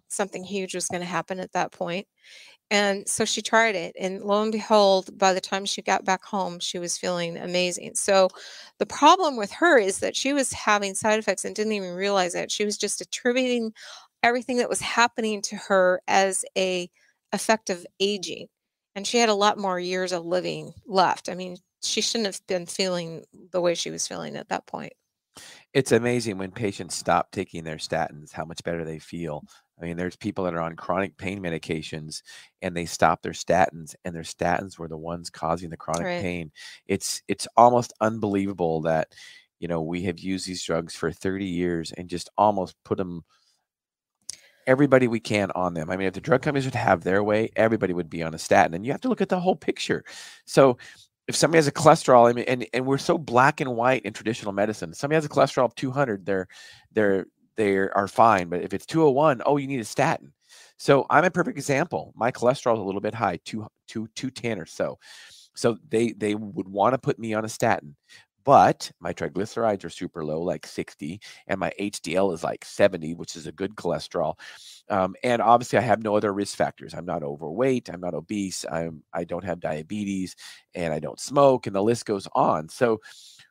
something 0.10 0.44
huge 0.44 0.76
was 0.76 0.88
going 0.88 1.02
to 1.02 1.08
happen 1.08 1.40
at 1.40 1.54
that 1.54 1.72
point. 1.72 2.08
And 2.72 3.08
so 3.08 3.26
she 3.26 3.42
tried 3.42 3.76
it. 3.76 3.96
And 4.00 4.24
lo 4.24 4.42
and 4.42 4.52
behold, 4.52 5.16
by 5.18 5.34
the 5.34 5.42
time 5.42 5.66
she 5.66 5.82
got 5.82 6.04
back 6.04 6.24
home, 6.24 6.60
she 6.60 6.80
was 6.80 6.98
feeling 6.98 7.38
amazing. 7.38 7.96
So 7.96 8.30
the 8.80 8.86
problem 8.86 9.38
with 9.38 9.52
her 9.52 9.78
is 9.78 10.00
that 10.00 10.16
she 10.16 10.34
was 10.34 10.52
having 10.52 10.96
side 10.96 11.20
effects 11.20 11.46
and 11.46 11.56
didn't 11.56 11.74
even 11.74 11.94
realize 11.94 12.34
it. 12.34 12.52
She 12.52 12.66
was 12.66 12.78
just 12.78 13.02
attributing 13.02 13.72
everything 14.24 14.58
that 14.58 14.70
was 14.70 14.82
happening 14.82 15.42
to 15.44 15.56
her 15.56 16.02
as 16.08 16.44
a 16.58 16.90
effect 17.32 17.70
of 17.70 17.86
aging. 18.00 18.48
And 18.96 19.06
she 19.06 19.20
had 19.20 19.30
a 19.30 19.36
lot 19.36 19.60
more 19.60 19.80
years 19.80 20.12
of 20.12 20.26
living 20.26 20.74
left. 20.88 21.30
I 21.30 21.36
mean, 21.36 21.58
she 21.84 22.02
shouldn't 22.02 22.28
have 22.28 22.42
been 22.48 22.66
feeling 22.66 23.26
the 23.52 23.62
way 23.62 23.76
she 23.76 23.92
was 23.92 24.08
feeling 24.08 24.36
at 24.36 24.50
that 24.50 24.66
point. 24.66 24.94
It's 25.74 25.92
amazing 25.92 26.38
when 26.38 26.52
patients 26.52 26.96
stop 26.96 27.32
taking 27.32 27.66
their 27.66 27.76
statins, 27.76 28.32
how 28.32 28.46
much 28.46 28.64
better 28.64 28.86
they 28.86 29.00
feel. 29.00 29.44
I 29.80 29.86
mean, 29.86 29.98
there's 29.98 30.16
people 30.16 30.46
that 30.46 30.54
are 30.54 30.62
on 30.62 30.76
chronic 30.76 31.18
pain 31.18 31.42
medications 31.42 32.22
and 32.62 32.76
they 32.76 32.86
stop 32.86 33.22
their 33.22 33.34
statins, 33.34 33.96
and 34.06 34.16
their 34.16 34.24
statins 34.24 34.78
were 34.78 34.88
the 34.88 34.98
ones 34.98 35.30
causing 35.30 35.70
the 35.70 35.78
chronic 35.78 36.06
Right. 36.06 36.22
pain. 36.22 36.52
It's 36.88 37.22
it's 37.28 37.48
almost 37.58 37.94
unbelievable 38.02 38.82
that 38.82 39.14
you 39.60 39.68
know 39.68 39.82
we 39.82 40.04
have 40.04 40.20
used 40.20 40.48
these 40.48 40.64
drugs 40.64 40.96
for 40.96 41.12
30 41.12 41.46
years 41.46 41.92
and 41.92 42.10
just 42.10 42.30
almost 42.38 42.76
put 42.84 42.98
them 42.98 43.24
everybody 44.68 45.08
we 45.08 45.20
can 45.20 45.52
on 45.52 45.74
them. 45.74 45.90
I 45.90 45.98
mean, 45.98 46.08
if 46.08 46.14
the 46.14 46.22
drug 46.22 46.42
companies 46.42 46.66
would 46.66 46.76
have 46.76 47.04
their 47.04 47.24
way, 47.24 47.50
everybody 47.56 47.94
would 47.94 48.10
be 48.10 48.24
on 48.24 48.34
a 48.34 48.40
statin, 48.40 48.74
and 48.74 48.86
you 48.86 48.92
have 48.92 49.02
to 49.02 49.10
look 49.10 49.22
at 49.22 49.30
the 49.30 49.40
whole 49.40 49.56
picture. 49.56 50.04
So 50.46 50.78
if 51.28 51.36
somebody 51.36 51.58
has 51.58 51.68
a 51.68 51.72
cholesterol, 51.72 52.30
I 52.30 52.34
mean, 52.34 52.46
and, 52.48 52.66
and 52.74 52.86
we're 52.86 52.98
so 52.98 53.18
black 53.18 53.62
and 53.62 53.76
white 53.76 54.04
in 54.04 54.14
traditional 54.14 54.54
medicine. 54.54 54.94
Somebody 54.94 55.16
has 55.18 55.26
a 55.26 55.30
cholesterol 55.30 55.66
of 55.66 55.76
200, 55.76 56.26
they're 56.26 56.48
they're 56.94 57.26
they 57.58 57.78
are 57.78 58.08
fine. 58.08 58.50
But 58.50 58.62
if 58.64 58.74
it's 58.74 58.86
201, 58.86 59.42
oh, 59.46 59.58
you 59.58 59.68
need 59.68 59.80
a 59.80 59.86
statin. 59.86 60.34
So 60.78 61.06
I'm 61.10 61.26
a 61.26 61.32
perfect 61.32 61.58
example. 61.58 62.14
My 62.16 62.32
cholesterol 62.32 62.74
is 62.74 62.80
a 62.80 62.84
little 62.84 63.02
bit 63.02 63.14
high, 63.14 63.40
two, 63.46 63.68
two, 63.88 64.08
210 64.16 64.60
or 64.60 64.66
so. 64.66 64.98
So 65.56 65.78
they 65.90 66.12
they 66.12 66.36
would 66.36 66.68
want 66.68 66.94
to 66.94 66.98
put 67.00 67.18
me 67.18 67.34
on 67.34 67.46
a 67.46 67.50
statin, 67.50 67.96
but 68.44 68.92
my 69.00 69.14
triglycerides 69.14 69.86
are 69.86 69.90
super 69.90 70.24
low, 70.24 70.42
like 70.42 70.68
60, 70.68 71.22
and 71.48 71.60
my 71.60 71.72
HDL 71.80 72.34
is 72.34 72.44
like 72.44 72.66
70, 72.66 73.16
which 73.16 73.36
is 73.36 73.48
a 73.48 73.54
good 73.54 73.76
cholesterol. 73.76 74.36
Um, 74.90 75.16
and 75.24 75.42
obviously, 75.42 75.80
I 75.80 75.84
have 75.84 76.04
no 76.04 76.16
other 76.16 76.34
risk 76.34 76.58
factors. 76.58 76.94
I'm 76.94 77.06
not 77.06 77.24
overweight. 77.24 77.90
I'm 77.90 78.02
not 78.02 78.14
obese. 78.14 78.66
I'm 78.72 79.04
I 79.14 79.24
don't 79.24 79.46
have 79.46 79.60
diabetes, 79.62 80.36
and 80.76 80.94
I 80.94 81.00
don't 81.00 81.20
smoke, 81.20 81.68
and 81.68 81.76
the 81.76 81.82
list 81.84 82.06
goes 82.06 82.28
on. 82.36 82.70
So 82.70 83.00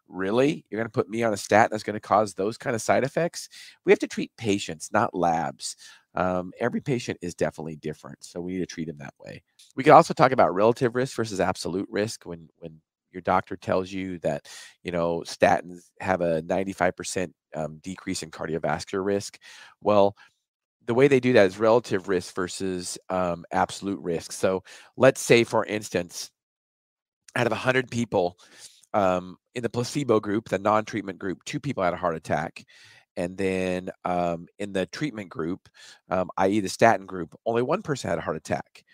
really? 0.09 0.65
You're 0.69 0.79
going 0.79 0.89
to 0.89 0.93
put 0.93 1.09
me 1.09 1.23
on 1.23 1.33
a 1.33 1.37
statin 1.37 1.71
that's 1.71 1.83
going 1.83 1.95
to 1.95 2.01
cause 2.01 2.35
those 2.35 2.59
kind 2.59 2.75
of 2.77 2.83
side 2.83 3.05
effects? 3.05 3.49
We 3.85 3.93
have 3.93 3.99
to 4.01 4.09
treat 4.09 4.33
patients 4.37 4.91
not 4.93 5.15
labs. 5.15 5.77
Um, 6.15 6.53
every 6.61 6.81
patient 6.81 7.19
is 7.23 7.35
definitely 7.35 7.75
different 7.75 8.23
so 8.23 8.41
we 8.41 8.53
need 8.53 8.61
to 8.61 8.67
treat 8.67 8.87
them 8.87 8.99
that 8.99 9.15
way. 9.19 9.43
We 9.75 9.83
could 9.83 9.93
also 9.93 10.15
talk 10.15 10.31
about 10.33 10.55
relative 10.55 10.95
risk 10.95 11.17
versus 11.17 11.41
absolute 11.41 11.89
risk 11.91 12.25
when 12.25 12.49
when 12.59 12.81
your 13.11 13.23
doctor 13.23 13.57
tells 13.57 13.91
you 13.91 14.19
that 14.21 14.49
you 14.83 14.93
know 14.93 15.23
statins 15.27 15.91
have 16.01 16.21
a 16.21 16.43
95% 16.43 17.33
um, 17.55 17.79
decrease 17.83 18.23
in 18.23 18.31
cardiovascular 18.31 19.05
risk. 19.05 19.39
Well 19.81 20.17
the 20.87 20.95
way 20.95 21.09
they 21.09 21.21
do 21.21 21.33
that 21.33 21.47
is 21.47 21.59
relative 21.59 22.09
risk 22.09 22.35
versus 22.35 22.99
um, 23.09 23.45
absolute 23.53 23.99
risk. 24.01 24.33
So 24.33 24.63
let's 24.97 25.21
say 25.21 25.43
for 25.43 25.65
instance 25.65 26.31
out 27.37 27.47
of 27.47 27.53
100 27.53 27.91
people 27.91 28.39
um, 28.95 29.37
in 29.55 29.63
the 29.63 29.69
placebo 29.69 30.21
group, 30.21 30.49
the 30.49 30.59
non-treatment 30.59 31.19
group, 31.19 31.45
two 31.45 31.61
people 31.61 31.83
had 31.83 31.93
a 31.93 31.99
heart 31.99 32.15
attack, 32.15 32.65
and 33.17 33.37
then 33.37 33.91
um, 34.05 34.47
in 34.59 34.73
the 34.73 34.87
treatment 34.87 35.29
group, 35.29 35.69
um, 36.11 36.31
i.e., 36.39 36.61
the 36.61 36.69
statin 36.69 37.05
group, 37.05 37.35
only 37.45 37.63
one 37.63 37.83
person 37.83 38.09
had 38.09 38.19
a 38.19 38.23
heart 38.23 38.37
attack. 38.37 38.85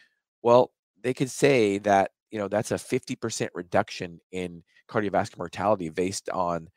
Well, 0.43 0.73
they 1.03 1.15
could 1.15 1.31
say 1.31 1.79
that 1.79 2.11
you 2.31 2.39
know 2.39 2.49
that's 2.49 2.71
a 2.73 2.77
50% 2.77 3.49
reduction 3.55 4.21
in 4.33 4.63
cardiovascular 4.89 5.39
mortality 5.39 5.91
based 5.91 6.29
on 6.31 6.69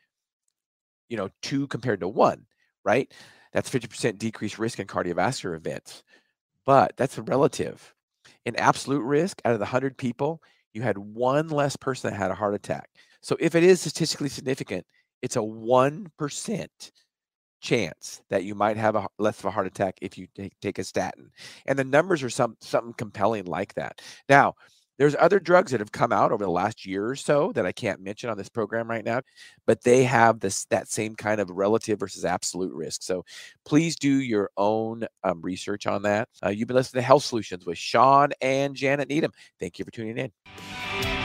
you 1.08 1.16
know 1.16 1.28
two 1.42 1.66
compared 1.68 2.00
to 2.00 2.08
one, 2.08 2.46
right? 2.84 3.12
That's 3.52 3.70
50% 3.70 4.18
decreased 4.18 4.58
risk 4.58 4.80
in 4.80 4.86
cardiovascular 4.86 5.56
events, 5.56 6.02
but 6.66 6.94
that's 6.96 7.18
relative. 7.18 7.94
In 8.46 8.56
absolute 8.56 9.02
risk, 9.02 9.40
out 9.44 9.52
of 9.52 9.58
the 9.58 9.64
100 9.64 9.96
people, 9.96 10.42
you 10.74 10.82
had 10.82 10.98
one 10.98 11.48
less 11.48 11.76
person 11.76 12.10
that 12.10 12.16
had 12.16 12.30
a 12.30 12.34
heart 12.34 12.54
attack. 12.54 12.90
So 13.22 13.36
if 13.40 13.54
it 13.54 13.62
is 13.62 13.80
statistically 13.80 14.28
significant, 14.28 14.84
it's 15.22 15.36
a 15.36 15.40
1% 15.40 16.92
chance 17.62 18.20
that 18.28 18.44
you 18.44 18.54
might 18.54 18.76
have 18.76 18.94
a 18.94 19.06
less 19.18 19.38
of 19.38 19.46
a 19.46 19.50
heart 19.50 19.66
attack 19.66 19.96
if 20.02 20.18
you 20.18 20.26
take, 20.36 20.52
take 20.60 20.78
a 20.78 20.84
statin. 20.84 21.30
And 21.66 21.78
the 21.78 21.84
numbers 21.84 22.22
are 22.22 22.30
some 22.30 22.56
something 22.60 22.92
compelling 22.94 23.46
like 23.46 23.74
that. 23.74 24.02
Now, 24.28 24.54
there's 24.98 25.16
other 25.18 25.40
drugs 25.40 25.72
that 25.72 25.80
have 25.80 25.92
come 25.92 26.12
out 26.12 26.32
over 26.32 26.44
the 26.44 26.50
last 26.50 26.86
year 26.86 27.06
or 27.08 27.16
so 27.16 27.52
that 27.52 27.66
I 27.66 27.72
can't 27.72 28.00
mention 28.00 28.30
on 28.30 28.36
this 28.36 28.48
program 28.48 28.88
right 28.88 29.04
now, 29.04 29.22
but 29.66 29.82
they 29.82 30.04
have 30.04 30.40
this 30.40 30.64
that 30.66 30.88
same 30.88 31.14
kind 31.14 31.40
of 31.40 31.50
relative 31.50 31.98
versus 32.00 32.24
absolute 32.24 32.72
risk. 32.72 33.02
So 33.02 33.24
please 33.64 33.96
do 33.96 34.20
your 34.20 34.50
own 34.56 35.06
um, 35.22 35.40
research 35.42 35.86
on 35.86 36.02
that. 36.02 36.28
Uh, 36.44 36.50
you've 36.50 36.68
been 36.68 36.76
listening 36.76 37.02
to 37.02 37.06
Health 37.06 37.24
Solutions 37.24 37.66
with 37.66 37.78
Shawn 37.78 38.32
and 38.40 38.74
Janet 38.74 39.08
Needham. 39.08 39.32
Thank 39.58 39.78
you 39.78 39.84
for 39.84 39.90
tuning 39.90 40.18
in. 40.18 41.23